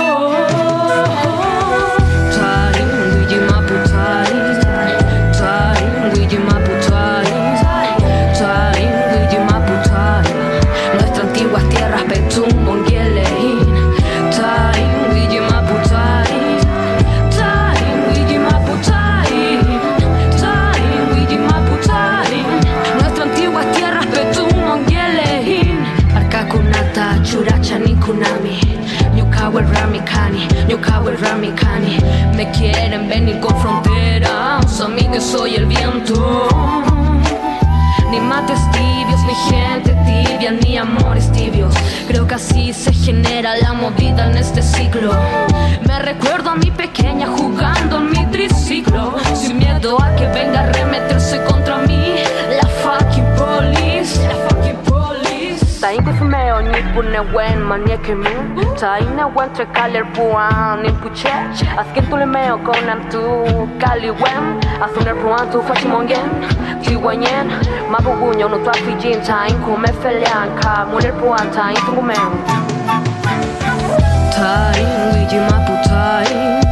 Nyukawa, 31.19 31.31
Ramikani. 31.31 31.99
Me 32.37 32.51
quieren 32.51 33.09
venir 33.09 33.41
con 33.41 33.57
fronteras. 33.61 34.81
Amigos, 34.81 35.25
soy 35.25 35.57
el 35.57 35.67
viento. 35.67 36.49
Ni 38.11 38.21
mates 38.21 38.61
tibios, 38.73 39.21
ni 39.25 39.35
gente 39.51 39.95
tibia, 40.07 40.53
ni 40.53 40.79
amores 40.79 41.31
tibios. 41.33 41.75
Creo 42.07 42.27
que 42.27 42.35
así 42.35 42.73
se 42.73 42.93
genera 42.93 43.57
la 43.57 43.75
movida 43.75 44.31
en 44.31 44.37
este 44.37 44.63
siglo. 44.63 45.13
Me 45.87 45.99
recuerdo 45.99 46.51
a 46.51 46.55
mi 46.57 46.71
pequeña 46.71 47.27
jugando 47.27 47.99
en 47.99 48.11
mi 48.11 48.27
triciclo. 48.27 49.15
Sin 49.35 49.59
miedo 49.59 50.01
a 50.03 50.15
que 50.17 50.27
venga 50.27 50.61
a 50.61 50.73
remeterse 50.73 51.43
contra 51.45 51.58
bune 56.99 57.21
wen 57.35 57.59
manie 57.63 57.97
ke 58.07 58.15
mu 58.23 58.65
ta 58.81 58.93
ina 59.07 59.25
wen 59.35 59.49
tre 59.57 59.65
kaler 59.77 60.05
puan 60.15 60.85
in 60.89 60.97
puche. 61.03 61.35
Asken 61.81 62.05
tu 62.11 62.17
le 62.21 62.27
meo 62.35 62.57
con 62.67 62.91
tu 63.13 63.23
kali 63.83 64.11
wen 64.23 64.43
asuner 64.85 65.15
puan 65.23 65.43
tu 65.53 65.63
fa 65.67 65.75
chimongen 65.81 66.27
ti 66.83 66.95
wanyen 67.05 67.47
ma 67.91 67.99
buguño 68.05 68.47
no 68.53 68.59
tu 68.65 68.71
afijin 68.75 69.19
ta 69.29 69.39
in 69.51 69.59
come 69.65 69.91
felian 70.03 70.49
ka 70.61 70.73
muler 70.91 71.15
puan 71.21 71.45
ta 71.55 71.69
in 71.77 71.83
tu 71.87 71.93
gumen 71.97 72.31
ta 74.35 74.51
in 74.83 74.91
wi 75.13 75.23
ji 75.31 75.39
ma 75.49 75.57
putai 75.67 75.89
ta 75.91 76.33
in 76.41 76.68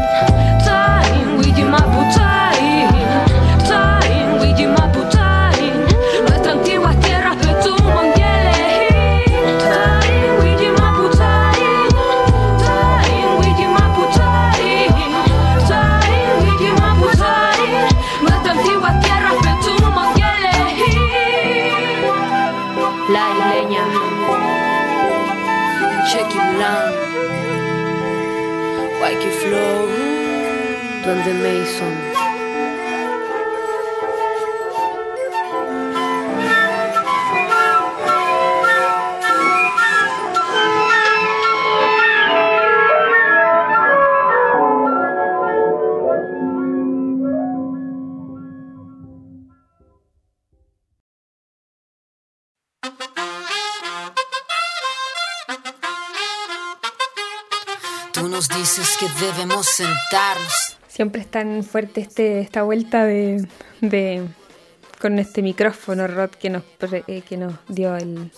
debemos 59.21 59.67
sentarnos. 59.67 60.77
Siempre 60.89 61.21
es 61.21 61.27
tan 61.31 61.63
fuerte 61.63 62.01
este, 62.01 62.41
esta 62.41 62.63
vuelta 62.63 63.05
de, 63.05 63.47
de- 63.81 64.25
con 65.01 65.19
este 65.19 65.43
micrófono 65.43 66.07
Rod 66.07 66.31
que 66.31 66.49
nos, 66.51 66.63
eh, 67.07 67.23
que 67.29 67.37
nos 67.37 67.55
dio 67.69 67.97
el, 67.97 68.31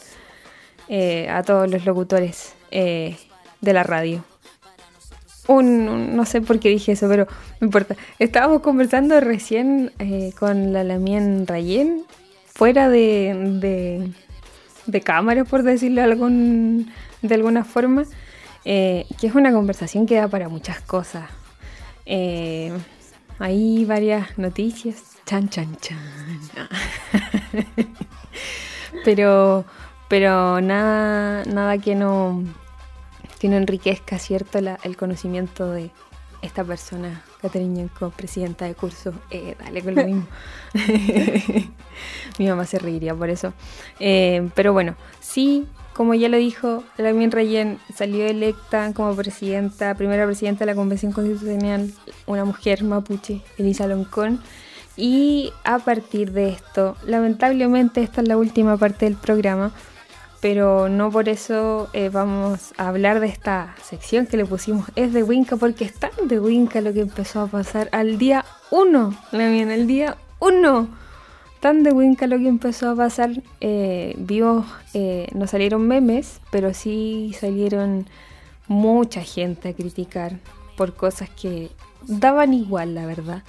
eh, 0.88 1.28
a 1.30 1.42
todos 1.42 1.70
los 1.70 1.84
locutores 1.84 2.54
eh, 2.70 3.16
de 3.60 3.72
la 3.72 3.84
radio. 3.84 4.24
Un, 5.46 6.14
no 6.16 6.24
sé 6.26 6.40
por 6.42 6.58
qué 6.60 6.68
dije 6.68 6.92
eso, 6.92 7.08
pero 7.08 7.26
no 7.60 7.66
importa. 7.66 7.96
Estábamos 8.18 8.60
conversando 8.60 9.18
recién 9.20 9.92
eh, 9.98 10.32
con 10.38 10.72
la 10.72 10.84
Lamien 10.84 11.46
Rayen, 11.46 12.02
fuera 12.52 12.88
de, 12.90 13.34
de, 13.60 14.10
de 14.86 15.00
cámara, 15.00 15.44
por 15.44 15.62
decirlo 15.62 16.02
de, 16.02 16.06
algún, 16.12 16.92
de 17.22 17.34
alguna 17.34 17.64
forma, 17.64 18.04
eh, 18.70 19.06
que 19.18 19.26
es 19.28 19.34
una 19.34 19.50
conversación 19.50 20.04
que 20.04 20.16
da 20.16 20.28
para 20.28 20.50
muchas 20.50 20.82
cosas. 20.82 21.24
Eh, 22.04 22.70
hay 23.38 23.86
varias 23.86 24.36
noticias. 24.36 25.16
Chan, 25.24 25.48
chan, 25.48 25.74
chan. 25.80 25.96
pero, 29.06 29.64
pero 30.08 30.60
nada, 30.60 31.44
nada 31.44 31.78
que 31.78 31.94
no, 31.94 32.42
que 33.40 33.48
enriquezca, 33.56 34.18
¿cierto? 34.18 34.60
La- 34.60 34.78
el 34.82 34.98
conocimiento 34.98 35.70
de 35.70 35.90
esta 36.42 36.62
persona, 36.62 37.22
Caterina 37.40 37.74
Ñanco, 37.80 38.10
presidenta 38.10 38.66
de 38.66 38.74
curso. 38.74 39.12
Eh, 39.30 39.56
dale 39.58 39.82
con 39.82 39.94
lo 39.94 40.04
mismo. 40.04 40.26
Mi 42.38 42.46
mamá 42.48 42.64
se 42.66 42.78
reiría 42.78 43.14
por 43.14 43.30
eso. 43.30 43.54
Pero 43.98 44.72
bueno, 44.74 44.94
sí, 45.20 45.66
como 45.98 46.14
ya 46.14 46.28
lo 46.28 46.36
dijo, 46.36 46.84
Lamien 46.96 47.32
Rayen 47.32 47.80
salió 47.92 48.24
electa 48.24 48.92
como 48.94 49.16
presidenta, 49.16 49.96
primera 49.96 50.26
presidenta 50.26 50.60
de 50.60 50.66
la 50.66 50.76
Convención 50.76 51.10
Constitucional, 51.10 51.90
una 52.24 52.44
mujer 52.44 52.84
mapuche, 52.84 53.42
Elisa 53.58 53.88
Loncón. 53.88 54.40
Y 54.96 55.52
a 55.64 55.80
partir 55.80 56.30
de 56.30 56.50
esto, 56.50 56.96
lamentablemente 57.04 58.00
esta 58.00 58.20
es 58.20 58.28
la 58.28 58.36
última 58.36 58.76
parte 58.76 59.06
del 59.06 59.16
programa, 59.16 59.72
pero 60.40 60.88
no 60.88 61.10
por 61.10 61.28
eso 61.28 61.88
eh, 61.92 62.10
vamos 62.10 62.74
a 62.76 62.86
hablar 62.86 63.18
de 63.18 63.26
esta 63.26 63.74
sección 63.82 64.28
que 64.28 64.36
le 64.36 64.44
pusimos 64.44 64.92
es 64.94 65.12
de 65.12 65.24
Winca, 65.24 65.56
porque 65.56 65.84
es 65.84 65.94
tan 65.94 66.12
de 66.28 66.38
Winca 66.38 66.80
lo 66.80 66.92
que 66.92 67.00
empezó 67.00 67.40
a 67.40 67.46
pasar 67.48 67.88
al 67.90 68.18
día 68.18 68.44
1, 68.70 69.14
la 69.32 69.48
mía, 69.48 69.74
el 69.74 69.88
día 69.88 70.16
1. 70.38 71.07
Tan 71.60 71.82
de 71.82 71.90
Winca 71.92 72.26
lo 72.26 72.38
que 72.38 72.48
empezó 72.48 72.90
a 72.90 72.96
pasar, 72.96 73.30
eh, 73.60 74.16
eh, 74.94 75.26
no 75.34 75.46
salieron 75.46 75.88
memes, 75.88 76.40
pero 76.50 76.72
sí 76.72 77.34
salieron 77.38 78.06
mucha 78.68 79.22
gente 79.22 79.70
a 79.70 79.72
criticar 79.72 80.38
por 80.76 80.94
cosas 80.94 81.28
que 81.30 81.70
daban 82.06 82.54
igual, 82.54 82.94
la 82.94 83.06
verdad. 83.06 83.42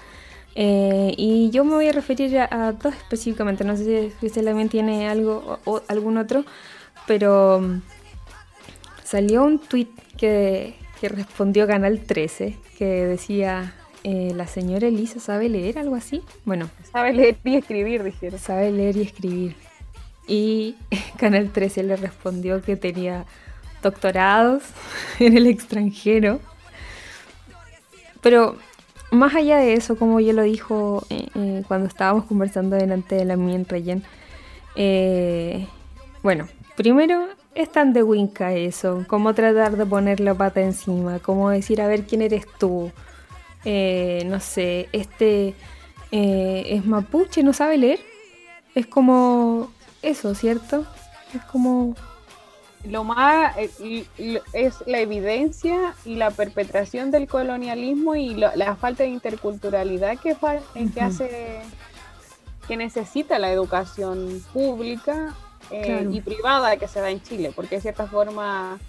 Eh, 0.56 1.14
y 1.16 1.52
yo 1.52 1.64
me 1.64 1.76
voy 1.76 1.88
a 1.88 1.92
referir 1.92 2.38
a, 2.40 2.72
dos 2.74 2.94
específicamente, 2.96 3.64
no 3.64 3.78
sé 3.78 4.12
si 4.20 4.26
usted 4.26 4.44
también 4.44 4.70
tiene 4.70 5.08
algo 5.08 5.60
o, 5.66 5.82
algún 5.88 6.18
otro, 6.18 6.44
pero 7.06 7.62
mm, 7.62 7.82
salió 9.04 9.44
un 9.44 9.60
tweet 9.60 9.90
que, 10.18 10.76
respondió 11.02 11.66
Canal 11.66 12.02
13 12.02 12.58
que 12.78 12.86
decía, 12.86 13.74
eh, 14.04 14.32
la 14.36 14.48
señora 14.48 14.88
Elisa 14.88 15.20
sabe 15.20 15.50
leer, 15.50 15.78
algo 15.78 15.96
así. 15.96 16.22
Bueno. 16.46 16.70
Sabe 16.92 17.14
leer 17.14 17.38
y 17.44 17.56
escribir, 17.56 18.04
dijeron. 18.04 18.40
Sabe 18.40 18.72
leer 18.72 18.98
y 18.98 19.02
escribir. 19.02 19.56
Y 20.28 20.76
Canal 21.18 21.52
13 21.52 21.84
le 21.84 21.96
respondió 21.96 22.62
que 22.62 22.76
tenía 22.76 23.26
doctorados 23.82 24.64
en 25.20 25.38
el 25.38 25.48
extranjero. 25.48 26.40
Pero 28.22 28.58
más 29.12 29.36
allá 29.36 29.58
de 29.58 29.74
eso, 29.74 29.98
como 29.98 30.20
ya 30.20 30.34
lo 30.34 30.44
dijo 30.44 31.04
eh, 31.10 31.28
eh, 31.36 31.64
cuando 31.68 31.88
estábamos 31.88 32.26
conversando 32.26 32.76
delante 32.76 33.16
de 33.16 33.26
la 33.26 33.36
Mien 33.38 33.66
Rayen, 33.68 34.04
eh, 34.76 35.68
bueno, 36.22 36.48
primero 36.76 37.28
es 37.56 37.72
tan 37.72 37.94
de 37.94 38.04
Winca 38.04 38.54
eso, 38.54 39.06
cómo 39.08 39.34
tratar 39.34 39.78
de 39.78 39.86
poner 39.86 40.20
la 40.20 40.36
pata 40.36 40.62
encima, 40.62 41.20
cómo 41.20 41.50
decir 41.50 41.82
a 41.82 41.88
ver 41.88 42.06
quién 42.06 42.22
eres 42.22 42.46
tú, 42.60 42.92
no 43.66 44.40
sé, 44.40 44.90
este 44.92 45.56
es 46.12 46.86
mapuche, 46.86 47.44
no 47.44 47.54
sabe 47.54 47.78
leer, 47.78 48.00
es 48.76 48.88
como 48.88 49.72
eso, 50.02 50.34
¿cierto? 50.36 50.86
Es 51.34 51.44
como 51.46 51.96
lo 52.86 53.04
más 53.04 53.56
eh, 53.58 54.06
es 54.54 54.76
la 54.86 55.00
evidencia 55.00 55.94
y 56.06 56.16
la 56.16 56.32
perpetración 56.32 57.12
del 57.12 57.28
colonialismo 57.28 58.16
y 58.16 58.36
la 58.36 58.76
falta 58.78 59.04
de 59.04 59.10
interculturalidad 59.10 60.18
que, 60.18 60.36
que 60.94 61.02
hace 61.02 61.62
que 62.70 62.78
necesita 62.78 63.40
la 63.40 63.52
educación 63.52 64.44
pública 64.54 65.36
eh, 65.72 66.08
y 66.12 66.22
privada 66.22 66.78
que 66.78 66.88
se 66.88 67.02
da 67.02 67.10
en 67.10 67.22
Chile, 67.22 67.52
porque 67.56 67.76
de 67.76 67.82
cierta 67.82 68.06
forma 68.06 68.80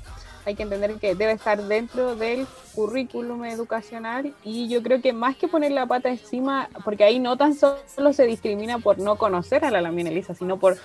hay 0.45 0.55
que 0.55 0.63
entender 0.63 0.95
que 0.97 1.15
debe 1.15 1.33
estar 1.33 1.63
dentro 1.63 2.17
del 2.17 2.47
currículum 2.75 3.45
educacional 3.45 4.33
y 4.45 4.69
yo 4.69 4.83
creo 4.83 5.01
que 5.01 5.13
más 5.13 5.37
que 5.37 5.49
poner 5.49 5.73
la 5.73 5.87
pata 5.87 6.09
encima, 6.09 6.69
porque 6.85 7.05
ahí 7.05 7.19
no 7.19 7.37
tan 7.37 7.55
solo 7.55 8.13
se 8.13 8.27
discrimina 8.27 8.79
por 8.79 8.99
no 8.99 9.17
conocer 9.17 9.65
a 9.65 9.71
la 9.71 9.81
Lamina 9.81 10.11
Elisa, 10.11 10.35
sino 10.35 10.59
por 10.59 10.79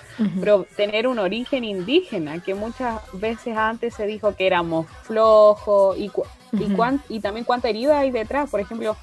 tener 0.76 1.06
un 1.06 1.18
origen 1.18 1.64
indígena, 1.64 2.42
que 2.42 2.54
muchas 2.54 3.00
veces 3.12 3.56
antes 3.56 3.94
se 3.94 4.06
dijo 4.06 4.34
que 4.34 4.46
éramos 4.46 4.86
flojos 5.02 5.96
y, 5.98 6.10
y, 6.52 6.76
y 7.08 7.20
también 7.20 7.44
cuánta 7.44 7.68
herida 7.68 7.98
hay 7.98 8.10
detrás. 8.10 8.50
Por 8.50 8.60
ejemplo, 8.60 8.96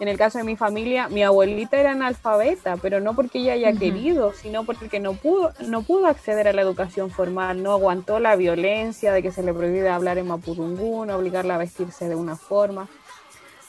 en 0.00 0.08
el 0.08 0.16
caso 0.16 0.38
de 0.38 0.44
mi 0.44 0.56
familia, 0.56 1.08
mi 1.08 1.22
abuelita 1.22 1.76
era 1.76 1.92
analfabeta, 1.92 2.76
pero 2.76 3.00
no 3.00 3.14
porque 3.14 3.40
ella 3.40 3.54
haya 3.54 3.72
querido, 3.72 4.32
sino 4.32 4.64
porque 4.64 5.00
no 5.00 5.14
pudo, 5.14 5.52
no 5.66 5.82
pudo 5.82 6.06
acceder 6.06 6.46
a 6.46 6.52
la 6.52 6.62
educación 6.62 7.10
formal, 7.10 7.62
no 7.62 7.72
aguantó 7.72 8.20
la 8.20 8.36
violencia 8.36 9.12
de 9.12 9.22
que 9.22 9.32
se 9.32 9.42
le 9.42 9.52
prohíbe 9.52 9.88
hablar 9.88 10.18
en 10.18 10.28
mapudungún, 10.28 11.10
obligarla 11.10 11.56
a 11.56 11.58
vestirse 11.58 12.08
de 12.08 12.14
una 12.14 12.36
forma. 12.36 12.88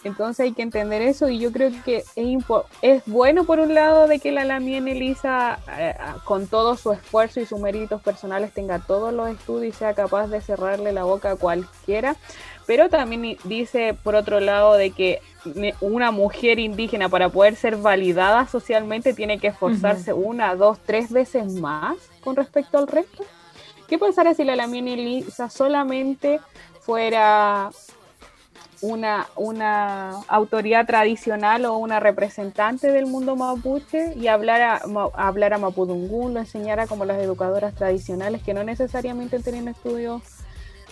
Entonces 0.04 0.46
hay 0.46 0.54
que 0.54 0.62
entender 0.62 1.02
eso 1.02 1.28
y 1.28 1.40
yo 1.40 1.52
creo 1.52 1.72
que 1.84 2.04
es, 2.16 2.46
es 2.82 3.04
bueno 3.06 3.44
por 3.44 3.60
un 3.60 3.74
lado 3.74 4.08
de 4.08 4.20
que 4.20 4.32
la 4.32 4.46
Lamien 4.46 4.88
Elisa, 4.88 5.60
eh, 5.78 5.94
con 6.24 6.48
todo 6.48 6.78
su 6.78 6.94
esfuerzo 6.94 7.42
y 7.42 7.46
sus 7.46 7.60
méritos 7.60 8.02
personales, 8.02 8.54
tenga 8.54 8.80
todos 8.80 9.14
los 9.14 9.30
estudios 9.30 9.76
y 9.76 9.78
sea 9.78 9.94
capaz 9.94 10.28
de 10.28 10.40
cerrarle 10.40 10.94
la 10.94 11.04
boca 11.04 11.32
a 11.32 11.36
cualquiera, 11.36 12.16
pero 12.70 12.88
también 12.88 13.36
dice 13.46 13.96
por 13.96 14.14
otro 14.14 14.40
lado 14.40 14.76
de 14.76 14.92
que 14.92 15.24
una 15.82 16.12
mujer 16.12 16.60
indígena 16.60 17.10
para 17.10 17.30
poder 17.30 17.56
ser 17.56 17.78
validada 17.78 18.48
socialmente 18.48 19.16
tiene 19.16 19.40
que 19.40 19.48
esforzarse 19.48 20.14
una, 20.14 20.54
dos, 20.54 20.78
tres 20.86 21.12
veces 21.12 21.52
más 21.52 21.98
con 22.24 22.36
respecto 22.36 22.78
al 22.78 22.86
resto. 22.86 23.26
¿Qué 23.88 23.98
pasaría 23.98 24.36
si 24.36 24.44
la 24.44 24.56
Lamine 24.56 24.94
Elisa 24.94 25.50
solamente 25.50 26.42
fuera 26.82 27.72
una, 28.82 29.26
una 29.36 30.12
autoridad 30.28 30.86
tradicional 30.86 31.66
o 31.66 31.76
una 31.76 32.00
representante 32.00 32.92
del 32.92 33.08
mundo 33.08 33.36
mapuche 33.36 34.14
y 34.16 34.28
hablara, 34.28 34.80
hablara 35.16 35.58
mapudungún, 35.58 36.36
lo 36.36 36.40
enseñara 36.40 36.86
como 36.86 37.06
las 37.06 37.18
educadoras 37.18 37.74
tradicionales 37.74 38.44
que 38.44 38.54
no 38.54 38.64
necesariamente 38.64 39.40
tenían 39.40 39.70
estudios 39.70 40.22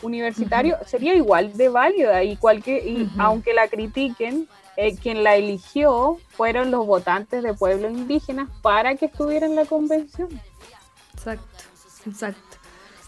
universitario 0.02 0.78
sería 0.86 1.14
igual 1.14 1.56
de 1.58 1.70
válida 1.70 2.24
y 2.24 2.38
cualquier 2.38 2.88
y 2.88 3.10
aunque 3.18 3.54
la 3.54 3.68
critiquen 3.68 4.48
eh, 4.76 4.96
quien 4.96 5.24
la 5.24 5.36
eligió 5.36 6.18
fueron 6.30 6.72
los 6.72 6.86
votantes 6.86 7.42
de 7.42 7.54
pueblos 7.54 7.92
indígenas 7.92 8.50
para 8.62 8.96
que 8.96 9.08
estuviera 9.08 9.46
en 9.46 9.56
la 9.56 9.66
convención. 9.66 10.30
Exacto 11.14 11.68
exacto. 12.08 12.58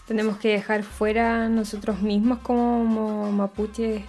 Tenemos 0.06 0.38
que 0.38 0.48
dejar 0.48 0.82
fuera 0.82 1.48
nosotros 1.48 2.00
mismos 2.00 2.38
como 2.40 3.30
mapuche 3.30 4.04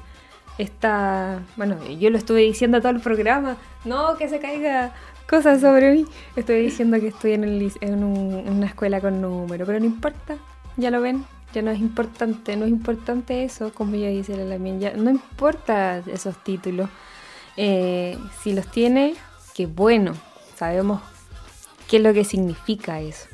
esta 0.58 1.40
bueno 1.56 1.78
yo 1.88 2.10
lo 2.10 2.18
estuve 2.18 2.42
diciendo 2.42 2.82
todo 2.82 2.92
el 2.92 3.00
programa 3.00 3.56
no 3.86 4.18
que 4.18 4.28
se 4.28 4.40
caiga 4.40 4.94
cosas 5.28 5.62
sobre 5.62 5.94
mí. 5.94 6.06
Estoy 6.36 6.62
diciendo 6.62 7.00
que 7.00 7.08
estoy 7.08 7.34
en, 7.34 7.46
el, 7.46 7.72
en 7.80 8.04
una 8.04 8.66
escuela 8.66 9.00
con 9.00 9.22
número 9.22 9.66
pero 9.66 9.80
no 9.80 9.86
importa 9.86 10.38
ya 10.78 10.92
lo 10.92 11.02
ven 11.02 11.26
ya 11.54 11.62
no 11.62 11.72
es 11.72 11.80
importante, 11.80 12.56
no 12.56 12.66
es 12.66 12.72
importante 12.72 13.44
eso, 13.44 13.74
como 13.74 13.96
ya 13.96 14.08
dice 14.08 14.36
la 14.36 14.46
Lamien, 14.46 14.80
ya 14.80 14.94
no 14.94 15.10
importa 15.10 16.00
esos 16.00 16.44
títulos. 16.44 16.90
Eh, 17.58 18.18
si 18.42 18.54
los 18.54 18.68
tiene, 18.68 19.16
qué 19.54 19.66
bueno, 19.66 20.14
sabemos 20.56 21.02
qué 21.90 21.98
es 21.98 22.04
lo 22.04 22.14
que 22.14 22.24
significa 22.24 23.02
eso. 23.02 23.28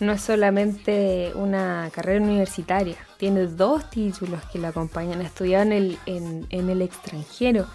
No 0.00 0.12
es 0.12 0.20
solamente 0.20 1.30
una 1.36 1.88
carrera 1.92 2.24
universitaria, 2.24 2.96
tiene 3.18 3.46
dos 3.46 3.88
títulos 3.90 4.40
que 4.52 4.58
la 4.58 4.68
acompañan. 4.68 5.22
Estudiar 5.22 5.66
en 5.68 5.72
el, 5.72 5.98
en, 6.06 6.70
el 6.70 6.82
extranjero, 6.82 7.68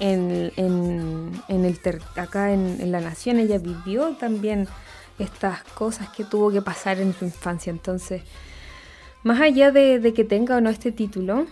en, 0.00 0.52
en, 0.56 1.64
el 1.64 1.80
acá 2.16 2.52
en 2.52 2.90
la 2.90 3.00
nación. 3.00 3.38
Ella 3.38 3.58
vivió 3.58 4.16
también 4.16 4.66
estas 5.18 5.62
cosas 5.62 6.08
que 6.10 6.24
tuvo 6.24 6.50
que 6.50 6.62
pasar 6.62 7.00
en 7.00 7.12
su 7.14 7.24
infancia. 7.24 7.70
Entonces, 7.70 8.22
más 9.22 9.40
allá 9.40 9.70
de, 9.70 10.12
que 10.14 10.24
tenga 10.24 10.56
o 10.56 10.60
no 10.60 10.70
este 10.70 10.92
título, 10.92 11.46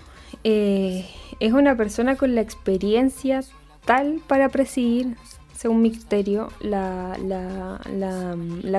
eh, 0.45 1.09
es 1.41 1.53
una 1.53 1.77
persona 1.77 2.17
con 2.17 2.35
la 2.35 2.41
experiencia 2.41 3.43
tal 3.85 4.21
para 4.27 4.49
presidir, 4.49 5.17
según 5.57 5.83
mi 5.83 5.91
criterio, 5.91 6.49
la, 6.61 7.17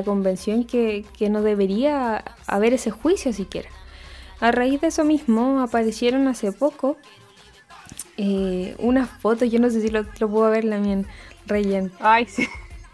convención 0.05 0.63
que, 0.63 1.05
no 1.29 1.41
debería 1.41 2.23
haber 2.45 2.73
ese 2.73 2.91
juicio 2.91 3.33
siquiera. 3.33 3.69
A 4.39 4.51
raíz 4.51 4.81
de 4.81 4.87
eso 4.87 5.03
mismo 5.03 5.61
aparecieron 5.61 6.27
hace 6.27 6.51
poco 6.51 6.95
eh, 8.17 8.75
unas 8.77 9.09
fotos, 9.09 9.49
yo 9.49 9.59
no 9.59 9.69
sé 9.69 9.81
si 9.81 9.89
lo, 9.89 10.05
puedo 10.05 10.49
ver 10.49 10.63
la 10.63 10.77
mía 10.77 11.03
Reyen. 11.45 11.91
Ay, 11.99 12.25
sí. 12.25 12.47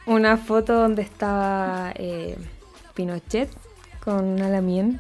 Una 0.06 0.38
foto 0.38 0.74
donde 0.74 1.02
estaba 1.02 1.92
eh, 1.96 2.38
Pinochet 2.94 3.50
con 4.04 4.42
Alamien 4.42 5.00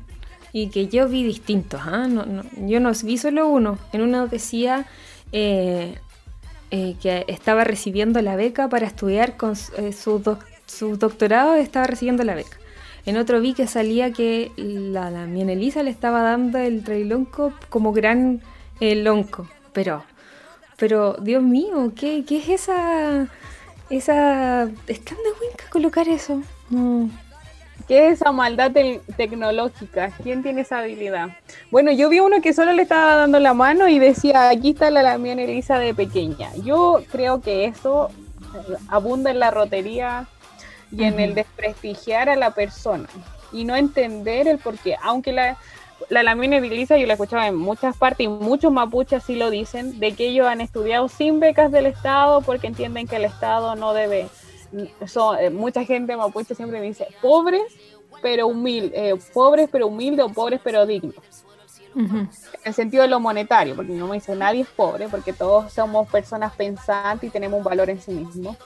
y 0.53 0.67
que 0.67 0.87
yo 0.87 1.09
vi 1.09 1.23
distintos. 1.23 1.81
¿ah? 1.83 2.07
yo 2.55 2.79
no 2.79 2.91
vi 3.03 3.17
solo 3.17 3.47
uno. 3.47 3.79
En 3.91 4.01
uno 4.01 4.27
decía 4.27 4.85
eh, 5.31 5.97
eh, 6.69 6.95
que 7.01 7.25
estaba 7.27 7.63
recibiendo 7.63 8.21
la 8.21 8.35
beca 8.35 8.69
para 8.69 8.85
estudiar 8.85 9.35
con 9.35 9.55
eh, 9.77 9.91
su, 9.91 10.19
doctorado, 10.97 11.55
estaba 11.55 11.87
recibiendo 11.87 12.23
la 12.23 12.35
beca. 12.35 12.57
En 13.05 13.17
otro 13.17 13.41
vi 13.41 13.53
que 13.53 13.67
salía 13.67 14.13
que 14.13 14.51
la, 14.55 15.09
la 15.09 15.25
le 15.25 15.89
estaba 15.89 16.21
dando 16.21 16.59
el 16.59 16.83
trailonco 16.83 17.51
como 17.69 17.91
gran 17.91 18.41
lonco. 18.79 19.49
Pero, 19.73 20.03
pero, 20.77 21.13
Dios 21.13 21.41
mío, 21.41 21.91
¿qué, 21.95 22.23
qué 22.25 22.37
es 22.37 22.49
esa... 22.49 23.27
esa... 23.89 24.63
¿Están 24.87 25.17
de 25.17 25.31
winca 25.41 25.65
colocar 25.69 26.07
eso? 26.07 26.41
No, 26.69 27.09
¿Qué 27.87 28.07
es 28.07 28.21
esa 28.21 28.31
maldad 28.31 28.71
tecnológica? 29.17 30.11
¿Quién 30.23 30.41
tiene 30.41 30.61
esa 30.61 30.79
habilidad? 30.79 31.29
Bueno, 31.69 31.91
yo 31.91 32.09
vi 32.09 32.19
uno 32.19 32.41
que 32.41 32.53
solo 32.53 32.71
le 32.73 32.83
estaba 32.83 33.15
dando 33.15 33.39
la 33.39 33.53
mano 33.53 33.87
y 33.87 33.99
decía, 33.99 34.49
aquí 34.49 34.71
está 34.71 34.89
la 34.89 35.03
Lamián 35.03 35.39
Elisa 35.39 35.79
de 35.79 35.93
pequeña. 35.93 36.49
Yo 36.63 37.01
creo 37.11 37.41
que 37.41 37.65
eso 37.65 38.09
abunda 38.87 39.31
en 39.31 39.39
la 39.39 39.51
rotería 39.51 40.27
y 40.91 41.03
en 41.03 41.19
el 41.19 41.33
desprestigiar 41.35 42.29
a 42.29 42.35
la 42.35 42.51
persona. 42.51 43.07
y 43.53 43.65
no 43.65 43.75
entender 43.75 44.47
el 44.47 44.57
porqué. 44.57 44.95
Aunque 45.01 45.31
la, 45.31 45.57
la 46.09 46.23
Lamine 46.23 46.59
Vilisa, 46.59 46.97
yo 46.97 47.05
la 47.07 47.13
escuchaba 47.13 47.47
en 47.47 47.55
muchas 47.55 47.95
partes 47.95 48.25
y 48.25 48.27
muchos 48.27 48.71
mapuches 48.71 49.23
sí 49.23 49.35
lo 49.35 49.49
dicen, 49.49 49.99
de 49.99 50.13
que 50.13 50.27
ellos 50.27 50.47
han 50.47 50.59
estudiado 50.59 51.07
sin 51.07 51.39
becas 51.39 51.71
del 51.71 51.85
Estado 51.85 52.41
porque 52.41 52.67
entienden 52.67 53.07
que 53.07 53.17
el 53.17 53.25
Estado 53.25 53.75
no 53.75 53.93
debe. 53.93 54.27
Son, 55.07 55.37
eh, 55.39 55.49
mucha 55.49 55.83
gente 55.85 56.15
mapuche 56.15 56.55
siempre 56.55 56.81
dice 56.81 57.07
pobres 57.21 57.61
pero 58.21 58.47
humildes, 58.47 58.91
eh, 58.93 59.13
pobres 59.33 59.69
pero 59.71 59.87
humildes 59.87 60.25
o 60.25 60.29
pobres 60.29 60.59
pero 60.63 60.85
dignos. 60.85 61.15
En 61.95 62.29
el 62.63 62.73
sentido 62.73 63.03
de 63.03 63.09
lo 63.09 63.19
monetario, 63.19 63.75
porque 63.75 63.91
no 63.91 64.07
me 64.07 64.15
dice 64.15 64.35
nadie 64.35 64.61
es 64.61 64.67
pobre, 64.67 65.07
porque 65.09 65.31
todos 65.31 65.71
somos 65.71 66.09
personas 66.09 66.53
pensantes 66.55 67.27
y 67.27 67.31
tenemos 67.31 67.59
un 67.59 67.63
valor 67.63 67.89
en 67.89 68.01
sí 68.01 68.11
mismo. 68.11 68.57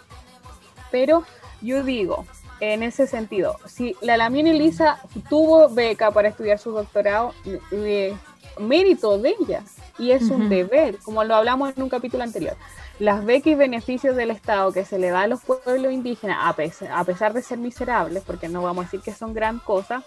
Pero 0.91 1.23
yo 1.61 1.83
digo, 1.83 2.25
en 2.61 2.83
ese 2.83 3.05
sentido, 3.05 3.57
si 3.65 3.95
la 4.01 4.15
Lamine 4.15 4.51
Elisa 4.51 4.99
tuvo 5.29 5.67
beca 5.69 6.11
para 6.11 6.29
estudiar 6.29 6.57
su 6.57 6.71
doctorado, 6.71 7.33
de 7.71 8.15
mérito 8.59 9.17
de 9.17 9.35
ella, 9.39 9.63
y 9.99 10.11
es 10.11 10.23
un 10.29 10.49
deber, 10.49 10.97
como 10.99 11.23
lo 11.23 11.35
hablamos 11.35 11.75
en 11.75 11.83
un 11.83 11.89
capítulo 11.89 12.23
anterior. 12.23 12.55
Las 12.99 13.23
becas 13.25 13.47
y 13.47 13.55
beneficios 13.55 14.15
del 14.15 14.31
Estado 14.31 14.71
que 14.71 14.85
se 14.85 14.97
le 14.97 15.09
da 15.09 15.21
a 15.21 15.27
los 15.27 15.41
pueblos 15.41 15.91
indígenas, 15.91 16.39
a 16.41 16.53
pesar, 16.53 16.91
a 16.91 17.03
pesar 17.03 17.33
de 17.33 17.41
ser 17.41 17.57
miserables, 17.57 18.23
porque 18.25 18.49
no 18.49 18.61
vamos 18.61 18.83
a 18.83 18.85
decir 18.85 19.01
que 19.01 19.13
son 19.13 19.33
gran 19.33 19.59
cosa, 19.59 20.03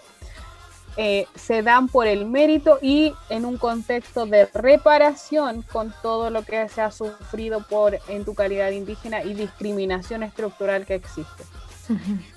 eh, 0.97 1.25
se 1.35 1.61
dan 1.61 1.87
por 1.87 2.05
el 2.05 2.25
mérito 2.25 2.77
y 2.81 3.13
en 3.29 3.45
un 3.45 3.57
contexto 3.57 4.25
de 4.25 4.47
reparación 4.47 5.61
con 5.71 5.93
todo 6.01 6.29
lo 6.29 6.43
que 6.43 6.67
se 6.67 6.81
ha 6.81 6.91
sufrido 6.91 7.61
por 7.61 7.97
en 8.09 8.25
tu 8.25 8.35
calidad 8.35 8.71
indígena 8.71 9.23
y 9.23 9.33
discriminación 9.33 10.23
estructural 10.23 10.85
que 10.85 10.95
existe. 10.95 11.43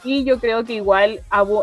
Y 0.04 0.24
yo 0.24 0.38
creo 0.38 0.64
que 0.64 0.74
igual 0.74 1.22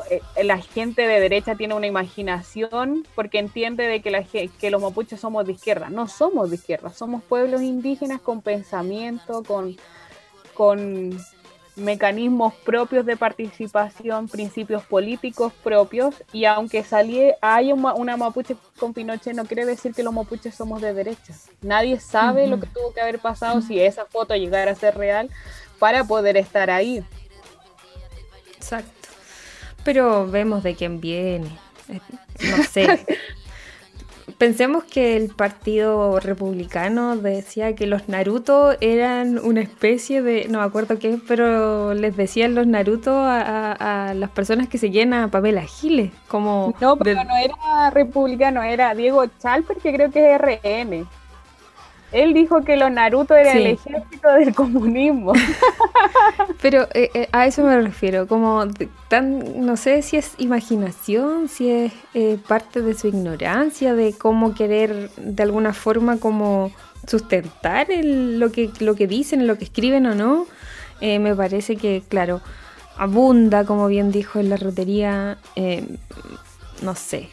eh, 0.10 0.44
la 0.44 0.58
gente 0.58 1.04
de 1.04 1.20
derecha 1.20 1.56
tiene 1.56 1.74
una 1.74 1.88
imaginación 1.88 3.06
porque 3.16 3.40
entiende 3.40 3.88
de 3.88 4.02
que, 4.02 4.12
la, 4.12 4.24
que 4.24 4.72
los 4.72 4.82
mapuches 4.82 5.20
somos 5.20 5.46
de 5.46 5.54
izquierda. 5.54 5.90
No 5.90 6.08
somos 6.08 6.50
de 6.50 6.56
izquierda, 6.56 6.92
somos 6.92 7.24
pueblos 7.24 7.62
indígenas 7.62 8.22
con 8.22 8.42
pensamiento, 8.42 9.44
con, 9.44 9.78
con 10.54 11.18
mecanismos 11.76 12.54
propios 12.66 13.06
de 13.06 13.16
participación, 13.16 14.28
principios 14.28 14.84
políticos 14.84 15.54
propios, 15.64 16.16
y 16.34 16.46
aunque 16.46 16.84
salí, 16.84 17.32
hay 17.42 17.72
una, 17.72 18.18
mapuche 18.18 18.56
con 18.78 18.94
Pinochet, 18.94 19.36
no 19.36 19.46
quiere 19.46 19.66
decir 19.66 19.94
que 19.94 20.04
los 20.04 20.14
mapuches 20.14 20.56
somos 20.56 20.82
de 20.82 20.94
derecha. 20.94 21.34
Nadie 21.62 22.00
sabe 22.00 22.48
lo 22.48 22.60
que 22.60 22.68
tuvo 22.68 22.94
que 22.94 23.02
haber 23.02 23.20
pasado 23.20 23.62
si 23.62 23.80
esa 23.80 24.06
foto 24.06 24.36
llegara 24.36 24.72
a 24.72 24.76
ser 24.76 24.98
real 24.98 25.30
para 25.80 26.04
poder 26.04 26.38
estar 26.38 26.70
ahí. 26.70 27.04
Exacto. 28.62 29.10
Pero 29.84 30.28
vemos 30.28 30.62
de 30.62 30.76
quién 30.76 31.02
viene. 31.02 31.50
Eh, 31.90 32.00
no 32.50 32.64
sé. 32.72 33.06
Pensemos 34.38 34.84
que 34.84 35.18
el 35.18 35.30
Partido 35.30 36.20
Republicano 36.20 37.16
decía 37.16 37.76
que 37.76 37.86
los 37.86 38.08
Naruto 38.08 38.76
eran 38.82 39.40
una 39.40 39.62
especie 39.62 40.22
de, 40.22 40.48
no 40.48 40.60
me 40.60 40.66
acuerdo 40.66 40.98
qué, 40.98 41.20
pero 41.28 41.94
les 41.94 42.16
decían 42.16 42.56
los 42.56 42.66
Naruto 42.66 43.14
a, 43.16 44.14
las 44.16 44.30
personas 44.32 44.68
que 44.68 44.78
seguían 44.78 45.14
a 45.14 45.30
Pamela 45.30 45.64
Giles, 45.64 46.12
como... 46.28 46.74
No, 46.82 46.98
pero 46.98 47.24
no 47.24 47.38
era 47.38 47.90
republicano, 47.92 48.64
era 48.64 48.96
Diego 48.96 49.26
Chalper, 49.40 49.78
que 49.78 49.94
creo 49.94 50.12
que 50.12 50.34
es 50.34 50.42
RN. 50.42 51.08
Él 52.12 52.34
dijo 52.34 52.62
que 52.64 52.76
los 52.76 52.92
Naruto 52.92 53.36
eran 53.36 53.58
el 53.58 53.68
ejército 53.68 54.32
del 54.34 54.54
comunismo. 54.54 55.34
Pero 56.62 56.88
eh, 56.94 57.10
eh, 57.14 57.30
a 57.32 57.48
eso 57.48 57.64
me 57.64 57.80
refiero, 57.80 58.28
como 58.28 58.66
tan, 59.08 59.66
no 59.66 59.78
sé 59.78 60.02
si 60.02 60.18
es 60.18 60.34
imaginación, 60.38 61.48
si 61.48 61.70
es 61.70 61.94
eh, 62.14 62.38
parte 62.48 62.82
de 62.82 62.96
su 62.96 63.08
ignorancia, 63.08 63.96
de 63.96 64.14
cómo 64.14 64.54
querer 64.54 65.10
de 65.16 65.44
alguna 65.44 65.74
forma 65.74 66.18
como 66.18 66.72
sustentar 67.08 67.88
lo, 67.90 68.52
que, 68.52 68.70
lo 68.80 68.96
que 68.96 69.08
dicen, 69.08 69.48
lo 69.48 69.58
que 69.58 69.64
escriben 69.64 70.06
o 70.06 70.14
no. 70.14 70.48
me 71.02 71.36
parece 71.36 71.78
que, 71.78 72.04
claro, 72.08 72.42
abunda, 72.98 73.66
como 73.66 73.88
bien 73.88 74.12
dijo 74.12 74.40
en 74.40 74.50
la 74.50 74.58
rotería, 74.58 75.38
no 76.82 76.94
sé, 76.94 77.30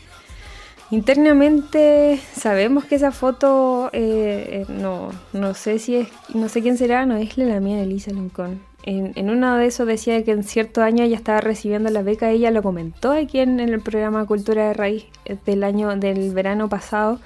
Internamente 0.91 2.19
sabemos 2.33 2.87
que 2.87 2.95
esa 2.95 3.13
foto, 3.13 3.91
eh, 3.93 4.65
eh, 4.67 4.73
no, 4.73 5.11
no 5.35 5.53
sé 5.53 5.79
si 5.79 5.97
es, 5.97 6.09
no 6.35 6.49
sé 6.49 6.63
quién 6.63 6.79
será, 6.79 7.05
no 7.05 7.17
es 7.17 7.37
la 7.37 7.61
mía 7.61 7.77
de 7.77 7.83
Elisa 7.83 8.11
Lincoln. 8.11 8.63
En, 8.85 9.13
en, 9.17 9.29
uno 9.29 9.59
de 9.59 9.67
esos 9.67 9.87
decía 9.87 10.25
que 10.25 10.31
en 10.31 10.45
cierto 10.45 10.81
año 10.81 11.05
ella 11.05 11.17
estaba 11.17 11.43
recibiendo 11.43 11.91
la 11.91 12.01
beca, 12.01 12.31
ella 12.31 12.51
lo 12.51 12.63
comentó 12.63 13.13
aquí 13.13 13.41
en, 13.41 13.61
el 13.61 13.81
programa 13.81 14.25
Cultura 14.25 14.69
de 14.69 14.73
Raíz 14.73 15.05
eh, 15.27 15.37
del 15.45 15.63
año, 15.63 15.95
del 15.95 16.33
verano 16.33 16.71
pasado. 16.71 17.21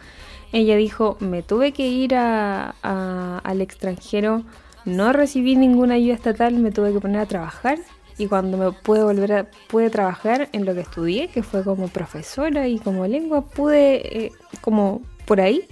Ella 0.53 0.77
dijo, 0.77 1.17
me 1.21 1.43
tuve 1.43 1.73
que 1.73 1.87
ir 1.87 2.17
a, 2.17 2.75
al 2.83 3.61
extranjero, 3.61 4.43
no 4.85 5.13
recibí 5.13 5.55
ninguna 5.55 5.95
ayuda 5.95 6.15
estatal, 6.15 6.55
me 6.55 6.73
tuve 6.73 6.93
que 6.93 7.01
poner 7.01 7.21
a 7.21 7.27
trabajar 7.27 7.79
y 8.23 8.29
cuando 8.29 8.57
me 8.57 8.71
pude 8.71 9.03
volver 9.03 9.33
a 9.33 9.51
pude 9.69 9.91
trabajar 9.91 10.49
en 10.53 10.65
lo 10.65 10.75
que 10.75 10.83
estudié, 10.83 11.27
que 11.27 11.43
fue 11.43 11.65
como 11.65 11.89
profesora 11.89 12.69
y 12.69 12.79
como 12.79 13.05
lengua, 13.07 13.43
pude 13.43 14.27
eh, 14.27 14.33
como 14.61 15.03
por 15.27 15.41
ahí 15.41 15.67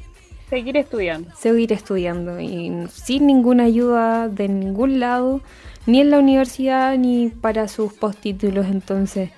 seguir 0.49 0.77
estudiando. 0.77 1.31
Seguir 1.37 1.73
estudiando 1.73 2.41
y 2.41 2.89
sin 2.93 3.29
ninguna 3.29 3.65
ayuda 3.65 4.29
de 4.29 4.49
ningún 4.49 4.99
lado, 4.99 5.43
ni 5.87 6.01
en 6.01 6.11
la 6.11 6.19
universidad 6.19 6.99
ni 6.99 7.29
para 7.29 7.69
sus 7.69 7.93
postítulos, 7.93 8.67
entonces 8.67 9.31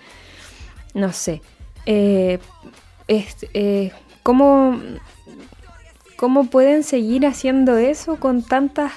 no 0.94 1.12
sé. 1.12 1.42
Eh, 1.84 2.38
eh, 3.08 3.92
¿cómo, 4.22 4.80
¿Cómo 6.16 6.46
pueden 6.46 6.82
seguir 6.82 7.26
haciendo 7.26 7.76
eso 7.76 8.16
con 8.16 8.42
tantas 8.42 8.92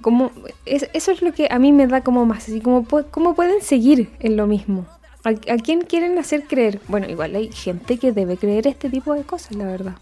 como 0.00 0.30
eso 0.66 1.12
es 1.12 1.22
lo 1.22 1.32
que 1.32 1.48
a 1.50 1.58
mí 1.58 1.72
me 1.72 1.86
da 1.86 2.02
como 2.02 2.26
más, 2.26 2.44
así 2.44 2.60
como 2.60 2.86
cómo 3.10 3.34
pueden 3.34 3.62
seguir 3.62 4.10
en 4.20 4.36
lo 4.36 4.46
mismo. 4.46 4.86
¿A, 5.24 5.34
quién 5.34 5.82
quieren 5.82 6.18
hacer 6.18 6.44
creer? 6.44 6.80
Bueno, 6.88 7.08
igual 7.08 7.34
hay 7.36 7.52
gente 7.52 7.98
que 7.98 8.12
debe 8.12 8.36
creer 8.36 8.66
este 8.66 8.88
tipo 8.88 9.12
de 9.14 9.22
cosas, 9.22 9.54
la 9.54 9.66
verdad. 9.66 9.92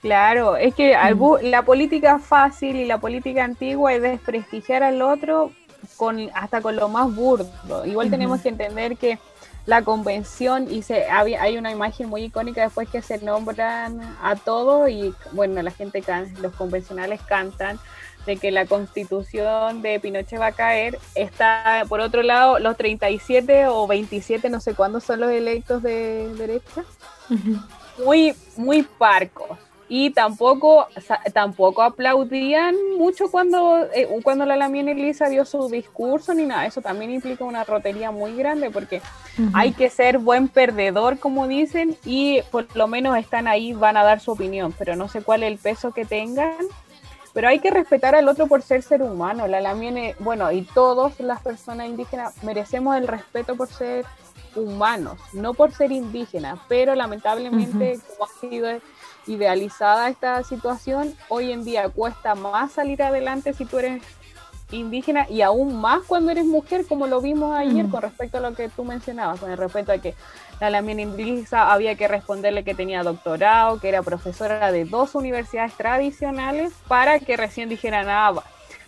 Claro, 0.00 0.56
es 0.56 0.74
que 0.74 0.96
mm. 0.96 1.44
la 1.44 1.62
política 1.62 2.18
fácil 2.18 2.76
y 2.76 2.86
la 2.86 2.98
política 2.98 3.44
antigua 3.44 3.92
es 3.92 4.02
desprestigiar 4.02 4.82
al 4.82 5.02
otro 5.02 5.52
con 5.96 6.18
hasta 6.34 6.60
con 6.60 6.76
lo 6.76 6.88
más 6.88 7.14
burdo. 7.14 7.84
Igual 7.84 8.10
tenemos 8.10 8.40
que 8.40 8.48
entender 8.48 8.96
que 8.96 9.18
la 9.66 9.82
convención 9.82 10.72
y 10.72 10.82
se 10.82 11.04
hay 11.04 11.56
una 11.56 11.70
imagen 11.70 12.08
muy 12.08 12.24
icónica 12.24 12.62
después 12.62 12.88
que 12.88 13.00
se 13.00 13.18
nombran 13.18 14.00
a 14.22 14.34
todos 14.34 14.90
y 14.90 15.14
bueno 15.32 15.62
la 15.62 15.70
gente 15.70 16.02
los 16.40 16.52
convencionales 16.54 17.20
cantan 17.22 17.78
de 18.26 18.36
que 18.36 18.50
la 18.50 18.66
constitución 18.66 19.82
de 19.82 20.00
Pinochet 20.00 20.40
va 20.40 20.46
a 20.46 20.52
caer, 20.52 20.98
está 21.14 21.84
por 21.88 22.00
otro 22.00 22.22
lado 22.22 22.58
los 22.58 22.76
37 22.76 23.66
o 23.68 23.86
27, 23.86 24.48
no 24.50 24.60
sé 24.60 24.74
cuándo 24.74 25.00
son 25.00 25.20
los 25.20 25.30
electos 25.30 25.82
de 25.82 26.32
derecha, 26.34 26.84
muy, 28.04 28.34
muy 28.56 28.82
parcos. 28.82 29.58
Y 29.94 30.08
tampoco, 30.08 30.86
tampoco 31.34 31.82
aplaudían 31.82 32.74
mucho 32.96 33.30
cuando, 33.30 33.86
eh, 33.94 34.08
cuando 34.22 34.46
la 34.46 34.56
Lamien 34.56 34.88
Elisa 34.88 35.28
dio 35.28 35.44
su 35.44 35.68
discurso 35.68 36.32
ni 36.32 36.46
nada. 36.46 36.64
Eso 36.64 36.80
también 36.80 37.10
implica 37.10 37.44
una 37.44 37.62
rotería 37.62 38.10
muy 38.10 38.34
grande 38.34 38.70
porque 38.70 39.02
hay 39.52 39.72
que 39.72 39.90
ser 39.90 40.16
buen 40.16 40.48
perdedor, 40.48 41.18
como 41.18 41.46
dicen, 41.46 41.94
y 42.06 42.40
por 42.50 42.74
lo 42.74 42.86
menos 42.86 43.18
están 43.18 43.46
ahí, 43.46 43.74
van 43.74 43.98
a 43.98 44.02
dar 44.02 44.20
su 44.20 44.32
opinión, 44.32 44.74
pero 44.78 44.96
no 44.96 45.08
sé 45.08 45.20
cuál 45.20 45.42
es 45.42 45.52
el 45.52 45.58
peso 45.58 45.92
que 45.92 46.06
tengan 46.06 46.54
pero 47.32 47.48
hay 47.48 47.60
que 47.60 47.70
respetar 47.70 48.14
al 48.14 48.28
otro 48.28 48.46
por 48.46 48.62
ser 48.62 48.82
ser 48.82 49.02
humano. 49.02 49.46
La 49.46 49.60
Lamiene, 49.60 50.14
bueno, 50.18 50.50
y 50.52 50.62
todas 50.62 51.18
las 51.20 51.40
personas 51.40 51.88
indígenas 51.88 52.42
merecemos 52.42 52.96
el 52.96 53.08
respeto 53.08 53.56
por 53.56 53.68
ser 53.68 54.04
humanos, 54.54 55.18
no 55.32 55.54
por 55.54 55.72
ser 55.72 55.92
indígenas, 55.92 56.58
pero 56.68 56.94
lamentablemente, 56.94 57.98
como 58.08 58.24
ha 58.26 58.40
sido 58.40 58.68
idealizada 59.26 60.08
esta 60.08 60.42
situación, 60.42 61.14
hoy 61.28 61.52
en 61.52 61.64
día 61.64 61.88
cuesta 61.88 62.34
más 62.34 62.72
salir 62.72 63.02
adelante 63.02 63.54
si 63.54 63.64
tú 63.64 63.78
eres 63.78 64.02
indígena 64.76 65.26
y 65.28 65.42
aún 65.42 65.80
más 65.80 66.02
cuando 66.06 66.30
eres 66.30 66.44
mujer, 66.44 66.86
como 66.86 67.06
lo 67.06 67.20
vimos 67.20 67.56
ayer 67.56 67.88
con 67.88 68.02
respecto 68.02 68.38
a 68.38 68.40
lo 68.40 68.54
que 68.54 68.68
tú 68.68 68.84
mencionabas, 68.84 69.40
con 69.40 69.50
el 69.50 69.58
respeto 69.58 69.92
a 69.92 69.98
que 69.98 70.14
la 70.60 70.70
Lamine 70.70 71.02
Indígena 71.02 71.72
había 71.72 71.94
que 71.96 72.08
responderle 72.08 72.64
que 72.64 72.74
tenía 72.74 73.02
doctorado, 73.02 73.80
que 73.80 73.88
era 73.88 74.02
profesora 74.02 74.72
de 74.72 74.84
dos 74.84 75.14
universidades 75.14 75.74
tradicionales 75.74 76.72
para 76.88 77.18
que 77.18 77.36
recién 77.36 77.68
dijera 77.68 78.02
nada, 78.04 78.42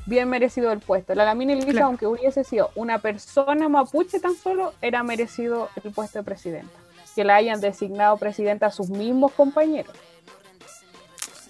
bien 0.06 0.28
merecido 0.28 0.72
el 0.72 0.80
puesto. 0.80 1.14
La 1.14 1.24
Lamine 1.24 1.54
Indígena, 1.54 1.86
aunque 1.86 2.06
hubiese 2.06 2.44
sido 2.44 2.70
una 2.74 2.98
persona 2.98 3.68
mapuche 3.68 4.20
tan 4.20 4.34
solo, 4.36 4.72
era 4.82 5.02
merecido 5.02 5.68
el 5.82 5.92
puesto 5.92 6.18
de 6.18 6.24
presidenta. 6.24 6.72
Que 7.14 7.24
la 7.24 7.36
hayan 7.36 7.60
designado 7.60 8.16
presidenta 8.16 8.66
a 8.66 8.70
sus 8.70 8.90
mismos 8.90 9.32
compañeros. 9.32 9.94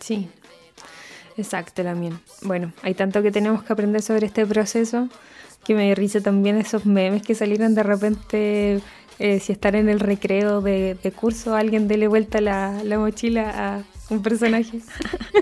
Sí, 0.00 0.28
Exacto, 1.36 1.82
también. 1.82 2.18
Bueno, 2.42 2.72
hay 2.82 2.94
tanto 2.94 3.22
que 3.22 3.30
tenemos 3.30 3.62
que 3.64 3.72
aprender 3.72 4.02
sobre 4.02 4.26
este 4.26 4.46
proceso 4.46 5.08
que 5.64 5.74
me 5.74 5.94
risa 5.94 6.20
también 6.20 6.58
esos 6.58 6.84
memes 6.84 7.22
que 7.22 7.34
salieron 7.34 7.74
de 7.74 7.82
repente 7.82 8.80
eh, 9.18 9.40
si 9.40 9.52
estar 9.52 9.74
en 9.76 9.88
el 9.88 10.00
recreo 10.00 10.60
de, 10.60 11.12
curso, 11.16 11.54
alguien 11.54 11.88
dele 11.88 12.08
vuelta 12.08 12.40
la, 12.40 12.82
la 12.84 12.98
mochila 12.98 13.50
a 13.76 13.82
un 14.10 14.22
personaje. 14.22 14.80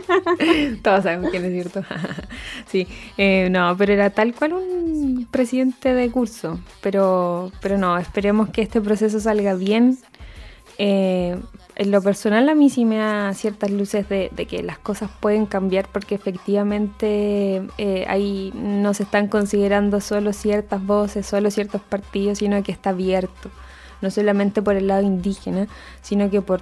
Todos 0.82 1.04
sabemos 1.04 1.30
quién 1.30 1.44
es 1.44 1.52
cierto. 1.52 1.82
sí, 2.66 2.86
eh, 3.16 3.48
no, 3.50 3.76
pero 3.76 3.92
era 3.92 4.10
tal 4.10 4.34
cual 4.34 4.52
un 4.54 5.26
presidente 5.30 5.94
de 5.94 6.10
curso. 6.10 6.60
Pero, 6.80 7.50
pero 7.60 7.78
no, 7.78 7.98
esperemos 7.98 8.50
que 8.50 8.62
este 8.62 8.80
proceso 8.80 9.20
salga 9.20 9.54
bien. 9.54 9.98
Eh, 10.78 11.38
en 11.74 11.90
lo 11.90 12.02
personal 12.02 12.48
a 12.48 12.54
mí 12.54 12.68
sí 12.70 12.84
me 12.84 12.98
da 12.98 13.32
ciertas 13.34 13.70
luces 13.70 14.08
de, 14.08 14.30
que 14.48 14.62
las 14.62 14.78
cosas 14.78 15.10
pueden 15.20 15.46
cambiar 15.46 15.88
porque 15.90 16.14
efectivamente 16.14 17.62
eh, 17.78 18.04
ahí 18.08 18.52
no 18.54 18.92
se 18.92 19.04
están 19.04 19.28
considerando 19.28 20.00
solo 20.00 20.32
ciertas 20.32 20.84
voces, 20.84 21.26
solo 21.26 21.50
ciertos 21.50 21.80
partidos, 21.80 22.38
sino 22.38 22.62
que 22.62 22.72
está 22.72 22.90
abierto, 22.90 23.50
no 24.02 24.10
solamente 24.10 24.60
por 24.60 24.76
el 24.76 24.88
lado 24.88 25.02
indígena, 25.02 25.66
sino 26.02 26.30
que 26.30 26.42
por, 26.42 26.60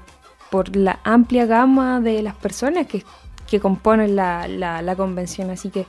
por 0.50 0.76
la 0.76 1.00
amplia 1.02 1.46
gama 1.46 2.00
de 2.00 2.22
las 2.22 2.34
personas 2.36 2.86
que, 2.86 3.04
componen 3.60 4.14
la, 4.14 4.46
la, 4.46 4.94
convención. 4.94 5.50
Así 5.50 5.70
que 5.70 5.84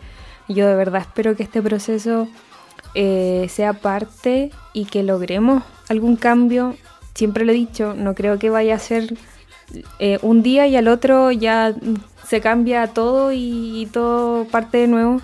yo 0.48 0.68
de 0.68 0.74
verdad 0.74 1.02
espero 1.02 1.36
que 1.36 1.44
este 1.44 1.62
proceso 1.62 2.28
eh, 2.96 3.46
sea 3.50 3.74
parte 3.74 4.50
y 4.74 4.86
que 4.86 5.04
logremos 5.04 5.62
algún 5.88 6.16
cambio 6.16 6.76
siempre 7.14 7.46
lo 7.46 7.52
he 7.52 7.56
dicho, 7.56 7.94
no 7.94 8.16
creo 8.16 8.40
que 8.40 8.50
vaya 8.50 8.76
a 8.76 8.80
ser 8.80 9.16
eh, 10.00 10.20
un 10.22 10.44
día 10.44 10.68
y 10.68 10.76
al 10.76 10.88
otro 10.88 11.32
ya 11.32 11.74
se 12.28 12.42
cambia 12.42 12.88
todo 12.88 13.32
y, 13.34 13.88
todo 13.92 14.46
parte 14.46 14.78
de 14.78 14.88
nuevo. 14.88 15.22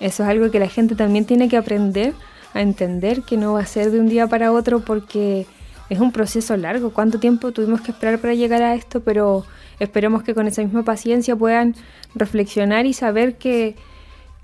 Eso 0.00 0.22
es 0.22 0.28
algo 0.28 0.50
que 0.50 0.58
la 0.58 0.68
gente 0.68 0.94
también 0.94 1.24
tiene 1.24 1.48
que 1.48 1.56
aprender 1.56 2.14
a 2.54 2.60
entender, 2.60 3.22
que 3.22 3.36
no 3.36 3.54
va 3.54 3.60
a 3.60 3.66
ser 3.66 3.90
de 3.90 4.00
un 4.00 4.08
día 4.08 4.26
para 4.26 4.52
otro 4.52 4.80
porque 4.80 5.46
es 5.88 6.00
un 6.00 6.12
proceso 6.12 6.56
largo. 6.56 6.92
¿Cuánto 6.92 7.18
tiempo 7.18 7.52
tuvimos 7.52 7.80
que 7.80 7.92
esperar 7.92 8.18
para 8.18 8.34
llegar 8.34 8.62
a 8.62 8.74
esto? 8.74 9.00
Pero 9.00 9.44
esperemos 9.78 10.22
que 10.22 10.34
con 10.34 10.46
esa 10.46 10.62
misma 10.62 10.82
paciencia 10.82 11.36
puedan 11.36 11.74
reflexionar 12.14 12.86
y 12.86 12.92
saber 12.92 13.36
que, 13.36 13.76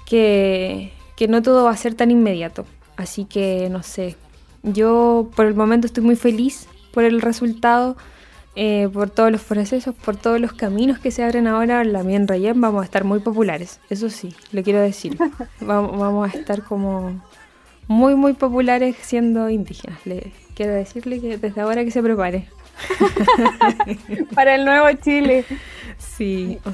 que, 0.07 0.93
que 1.17 1.29
no 1.29 1.43
todo 1.43 1.65
va 1.65 1.71
a 1.71 1.77
ser 1.77 1.95
tan 1.95 2.11
inmediato. 2.11 2.65
Así 2.97 3.25
que 3.25 3.69
no 3.71 3.83
sé, 3.83 4.17
yo 4.63 5.31
por 5.35 5.47
el 5.47 5.55
momento 5.55 5.87
estoy 5.87 6.05
muy 6.05 6.17
feliz 6.17 6.69
por 6.93 7.05
el 7.05 7.21
resultado, 7.21 7.97
eh, 8.55 8.89
por 8.93 9.11
todos 9.11 9.33
los 9.33 9.43
procesos, 9.43 9.95
por 9.95 10.17
todos 10.17 10.41
los 10.41 10.53
caminos 10.53 10.99
que 10.99 11.11
se 11.11 11.25
abren 11.25 11.47
ahora. 11.47 11.85
La 11.85 12.03
Mien 12.03 12.29
Rayen 12.29 12.61
vamos 12.61 12.83
a 12.83 12.85
estar 12.85 13.05
muy 13.05 13.21
populares, 13.21 13.81
eso 13.91 14.11
sí, 14.11 14.35
lo 14.53 14.63
quiero 14.63 14.81
decir. 14.81 15.17
vamos, 15.61 16.35
a 16.35 16.39
estar 16.39 16.63
como 16.63 17.21
muy, 17.89 18.15
muy 18.15 18.35
populares 18.35 18.97
siendo 19.01 19.49
indígenas. 19.49 20.05
Le 20.07 20.33
quiero 20.55 20.73
decirle 20.73 21.21
que 21.21 21.39
desde 21.39 21.61
ahora 21.61 21.85
que 21.85 21.91
se 21.91 22.03
prepare. 22.03 22.49
Para 24.35 24.55
el 24.55 24.65
nuevo 24.65 24.91
Chile. 25.03 25.45
Sí, 25.99 26.59
o 26.65 26.73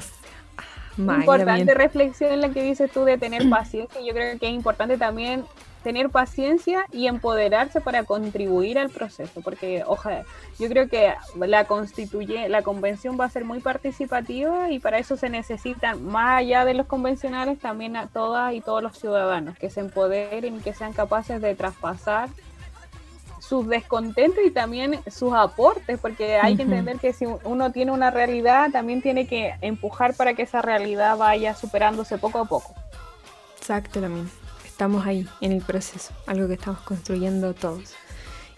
importante 0.99 1.73
reflexión 1.73 2.31
en 2.31 2.41
la 2.41 2.49
que 2.49 2.63
dices 2.63 2.91
tú 2.91 3.03
de 3.03 3.17
tener 3.17 3.49
paciencia. 3.49 4.01
Yo 4.01 4.13
creo 4.13 4.37
que 4.37 4.47
es 4.47 4.53
importante 4.53 4.97
también 4.97 5.43
tener 5.83 6.09
paciencia 6.09 6.85
y 6.91 7.07
empoderarse 7.07 7.81
para 7.81 8.03
contribuir 8.03 8.77
al 8.77 8.89
proceso, 8.89 9.41
porque 9.41 9.83
ojalá, 9.85 10.23
yo 10.57 10.67
creo 10.67 10.89
que 10.89 11.13
la 11.35 11.65
constituye, 11.65 12.49
la 12.49 12.61
convención 12.61 13.17
va 13.19 13.25
a 13.25 13.29
ser 13.29 13.45
muy 13.45 13.59
participativa 13.59 14.71
y 14.71 14.79
para 14.79 14.99
eso 14.99 15.15
se 15.15 15.29
necesitan, 15.29 16.03
más 16.05 16.39
allá 16.39 16.65
de 16.65 16.73
los 16.73 16.87
convencionales, 16.87 17.59
también 17.59 17.95
a 17.95 18.07
todas 18.07 18.53
y 18.53 18.61
todos 18.61 18.83
los 18.83 18.97
ciudadanos 18.97 19.57
que 19.57 19.69
se 19.69 19.79
empoderen 19.79 20.57
y 20.57 20.59
que 20.59 20.73
sean 20.73 20.93
capaces 20.93 21.41
de 21.41 21.55
traspasar 21.55 22.29
sus 23.39 23.67
descontentos 23.67 24.43
y 24.45 24.51
también 24.51 24.99
sus 25.09 25.33
aportes, 25.33 25.99
porque 25.99 26.35
hay 26.35 26.55
que 26.55 26.63
entender 26.63 26.99
que 26.99 27.13
si 27.13 27.25
uno 27.25 27.71
tiene 27.71 27.91
una 27.91 28.11
realidad, 28.11 28.69
también 28.71 29.01
tiene 29.01 29.25
que 29.25 29.55
empujar 29.61 30.13
para 30.13 30.35
que 30.35 30.43
esa 30.43 30.61
realidad 30.61 31.17
vaya 31.17 31.55
superándose 31.55 32.19
poco 32.19 32.39
a 32.39 32.45
poco. 32.45 32.75
Exacto, 33.57 34.01
también 34.01 34.29
estamos 34.79 35.05
ahí 35.05 35.27
en 35.41 35.51
el 35.51 35.61
proceso, 35.61 36.13
algo 36.25 36.47
que 36.47 36.53
estamos 36.53 36.79
construyendo 36.83 37.53
todos. 37.53 37.95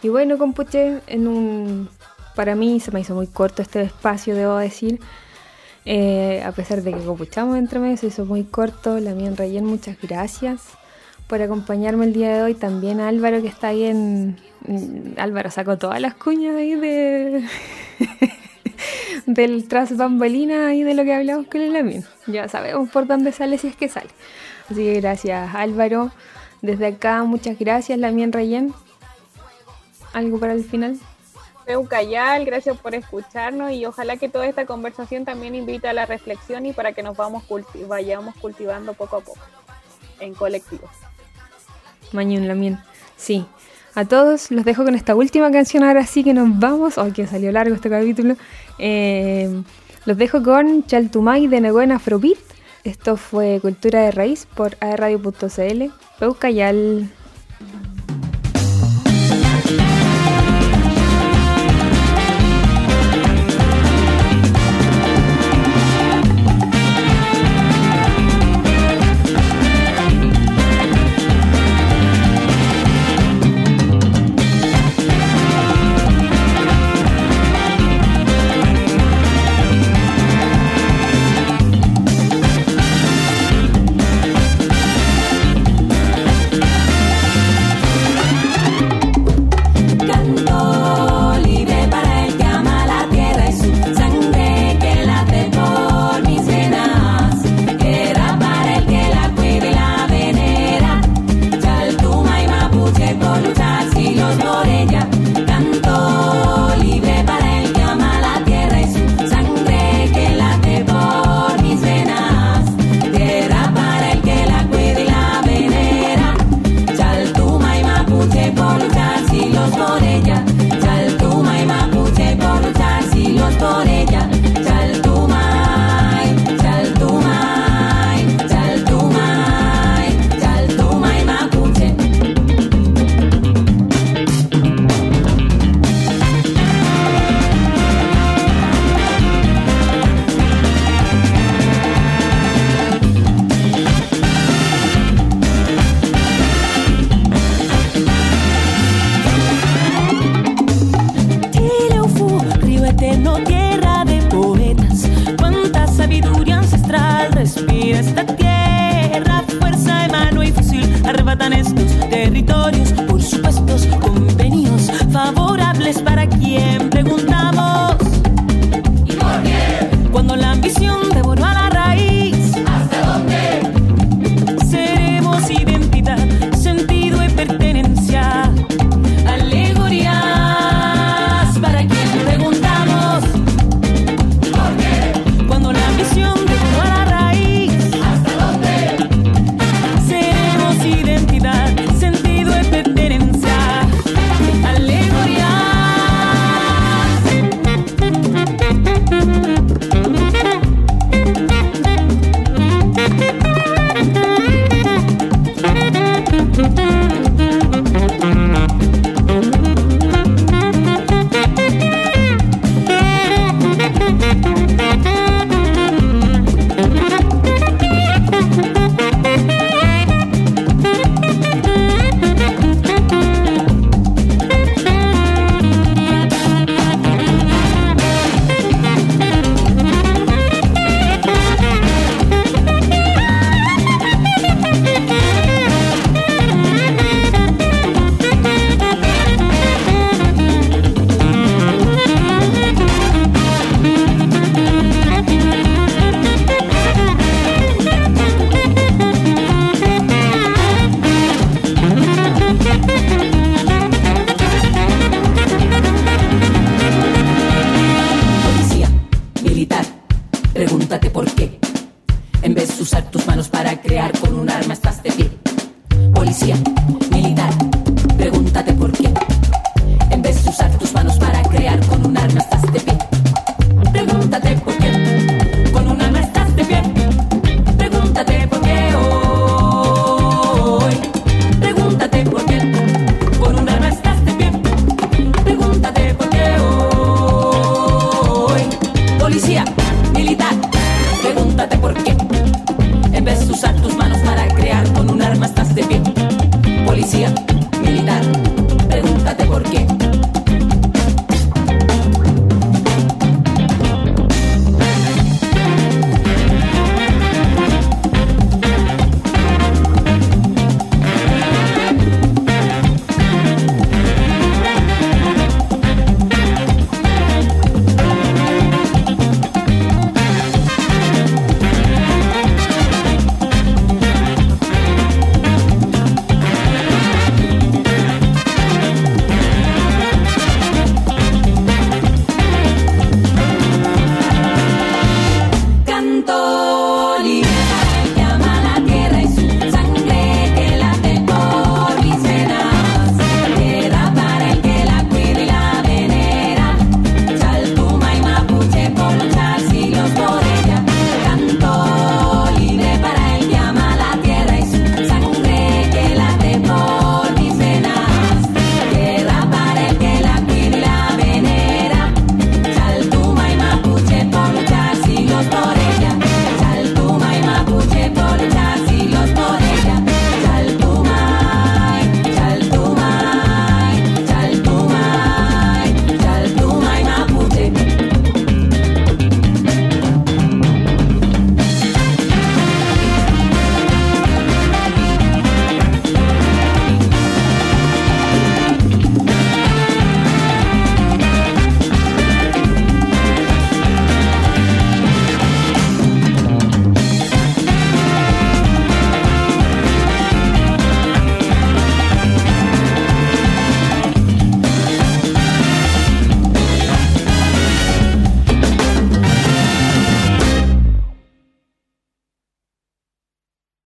Y 0.03 0.09
bueno, 0.09 0.37
compuche, 0.37 0.99
en 1.07 1.27
un, 1.27 1.89
para 2.35 2.53
mí 2.53 2.79
se 2.79 2.91
me 2.91 2.99
hizo 2.99 3.15
muy 3.15 3.25
corto 3.25 3.63
este 3.63 3.81
espacio, 3.81 4.35
debo 4.35 4.57
decir, 4.57 4.99
eh, 5.83 6.43
a 6.45 6.51
pesar 6.51 6.83
de 6.83 6.93
que 6.93 6.99
compuchamos 6.99 7.57
entre 7.57 7.79
medio, 7.79 7.97
se 7.97 8.05
hizo 8.05 8.25
muy 8.25 8.43
corto. 8.43 8.99
La 8.99 9.15
mía 9.15 9.33
en 9.35 9.65
muchas 9.65 9.97
gracias 9.99 10.61
por 11.25 11.41
acompañarme 11.41 12.05
el 12.05 12.13
día 12.13 12.35
de 12.35 12.43
hoy. 12.43 12.53
También 12.53 12.99
a 12.99 13.07
Álvaro 13.07 13.41
que 13.41 13.47
está 13.47 13.69
ahí 13.69 13.85
en... 13.85 14.37
Álvaro 15.17 15.49
sacó 15.49 15.79
todas 15.79 15.99
las 15.99 16.13
cuñas 16.13 16.55
ahí 16.55 16.75
de... 16.75 17.43
del 19.25 19.67
tras 19.67 19.97
bambalina 19.97 20.67
ahí 20.67 20.83
de 20.83 20.93
lo 20.93 21.03
que 21.03 21.15
hablamos 21.15 21.47
con 21.47 21.61
el 21.61 21.73
Lamien. 21.73 22.05
Ya 22.27 22.47
sabemos 22.47 22.91
por 22.91 23.07
dónde 23.07 23.31
sale 23.31 23.57
si 23.57 23.69
es 23.69 23.75
que 23.75 23.89
sale. 23.89 24.11
Así 24.71 24.85
que 24.85 25.01
gracias 25.01 25.53
Álvaro. 25.53 26.11
Desde 26.61 26.87
acá, 26.87 27.23
muchas 27.23 27.59
gracias, 27.59 27.99
Lamien 27.99 28.31
Rayen. 28.31 28.73
¿Algo 30.13 30.39
para 30.39 30.53
el 30.53 30.63
final? 30.63 30.97
Eucayal, 31.67 32.45
gracias 32.45 32.77
por 32.77 32.95
escucharnos 32.95 33.71
y 33.71 33.85
ojalá 33.85 34.17
que 34.17 34.29
toda 34.29 34.45
esta 34.45 34.65
conversación 34.65 35.25
también 35.25 35.55
invite 35.55 35.87
a 35.87 35.93
la 35.93 36.05
reflexión 36.05 36.65
y 36.65 36.73
para 36.73 36.93
que 36.93 37.03
nos 37.03 37.17
vamos 37.17 37.43
vayamos 37.87 38.35
cultivando 38.35 38.93
poco 38.93 39.17
a 39.17 39.21
poco 39.21 39.39
en 40.19 40.33
colectivo. 40.33 40.89
Mañun 42.13 42.47
Lamien, 42.47 42.79
sí. 43.17 43.45
A 43.93 44.05
todos 44.05 44.51
los 44.51 44.63
dejo 44.63 44.85
con 44.85 44.95
esta 44.95 45.15
última 45.15 45.51
canción 45.51 45.83
ahora 45.83 46.05
sí 46.05 46.23
que 46.23 46.33
nos 46.33 46.59
vamos. 46.59 46.97
Hoy 46.97 47.11
que 47.11 47.27
salió 47.27 47.51
largo 47.51 47.75
este 47.75 47.89
capítulo. 47.89 48.35
Eh, 48.79 49.63
los 50.05 50.17
dejo 50.17 50.41
con 50.41 50.85
Chaltumay 50.85 51.47
de 51.47 51.59
Neguen 51.59 51.91
Afrobeat 51.91 52.50
esto 52.83 53.17
fue 53.17 53.59
Cultura 53.61 54.01
de 54.01 54.11
Raíz 54.11 54.47
por 54.55 54.75
aerradio.cl. 54.79 55.91
Peucayal. 56.19 57.09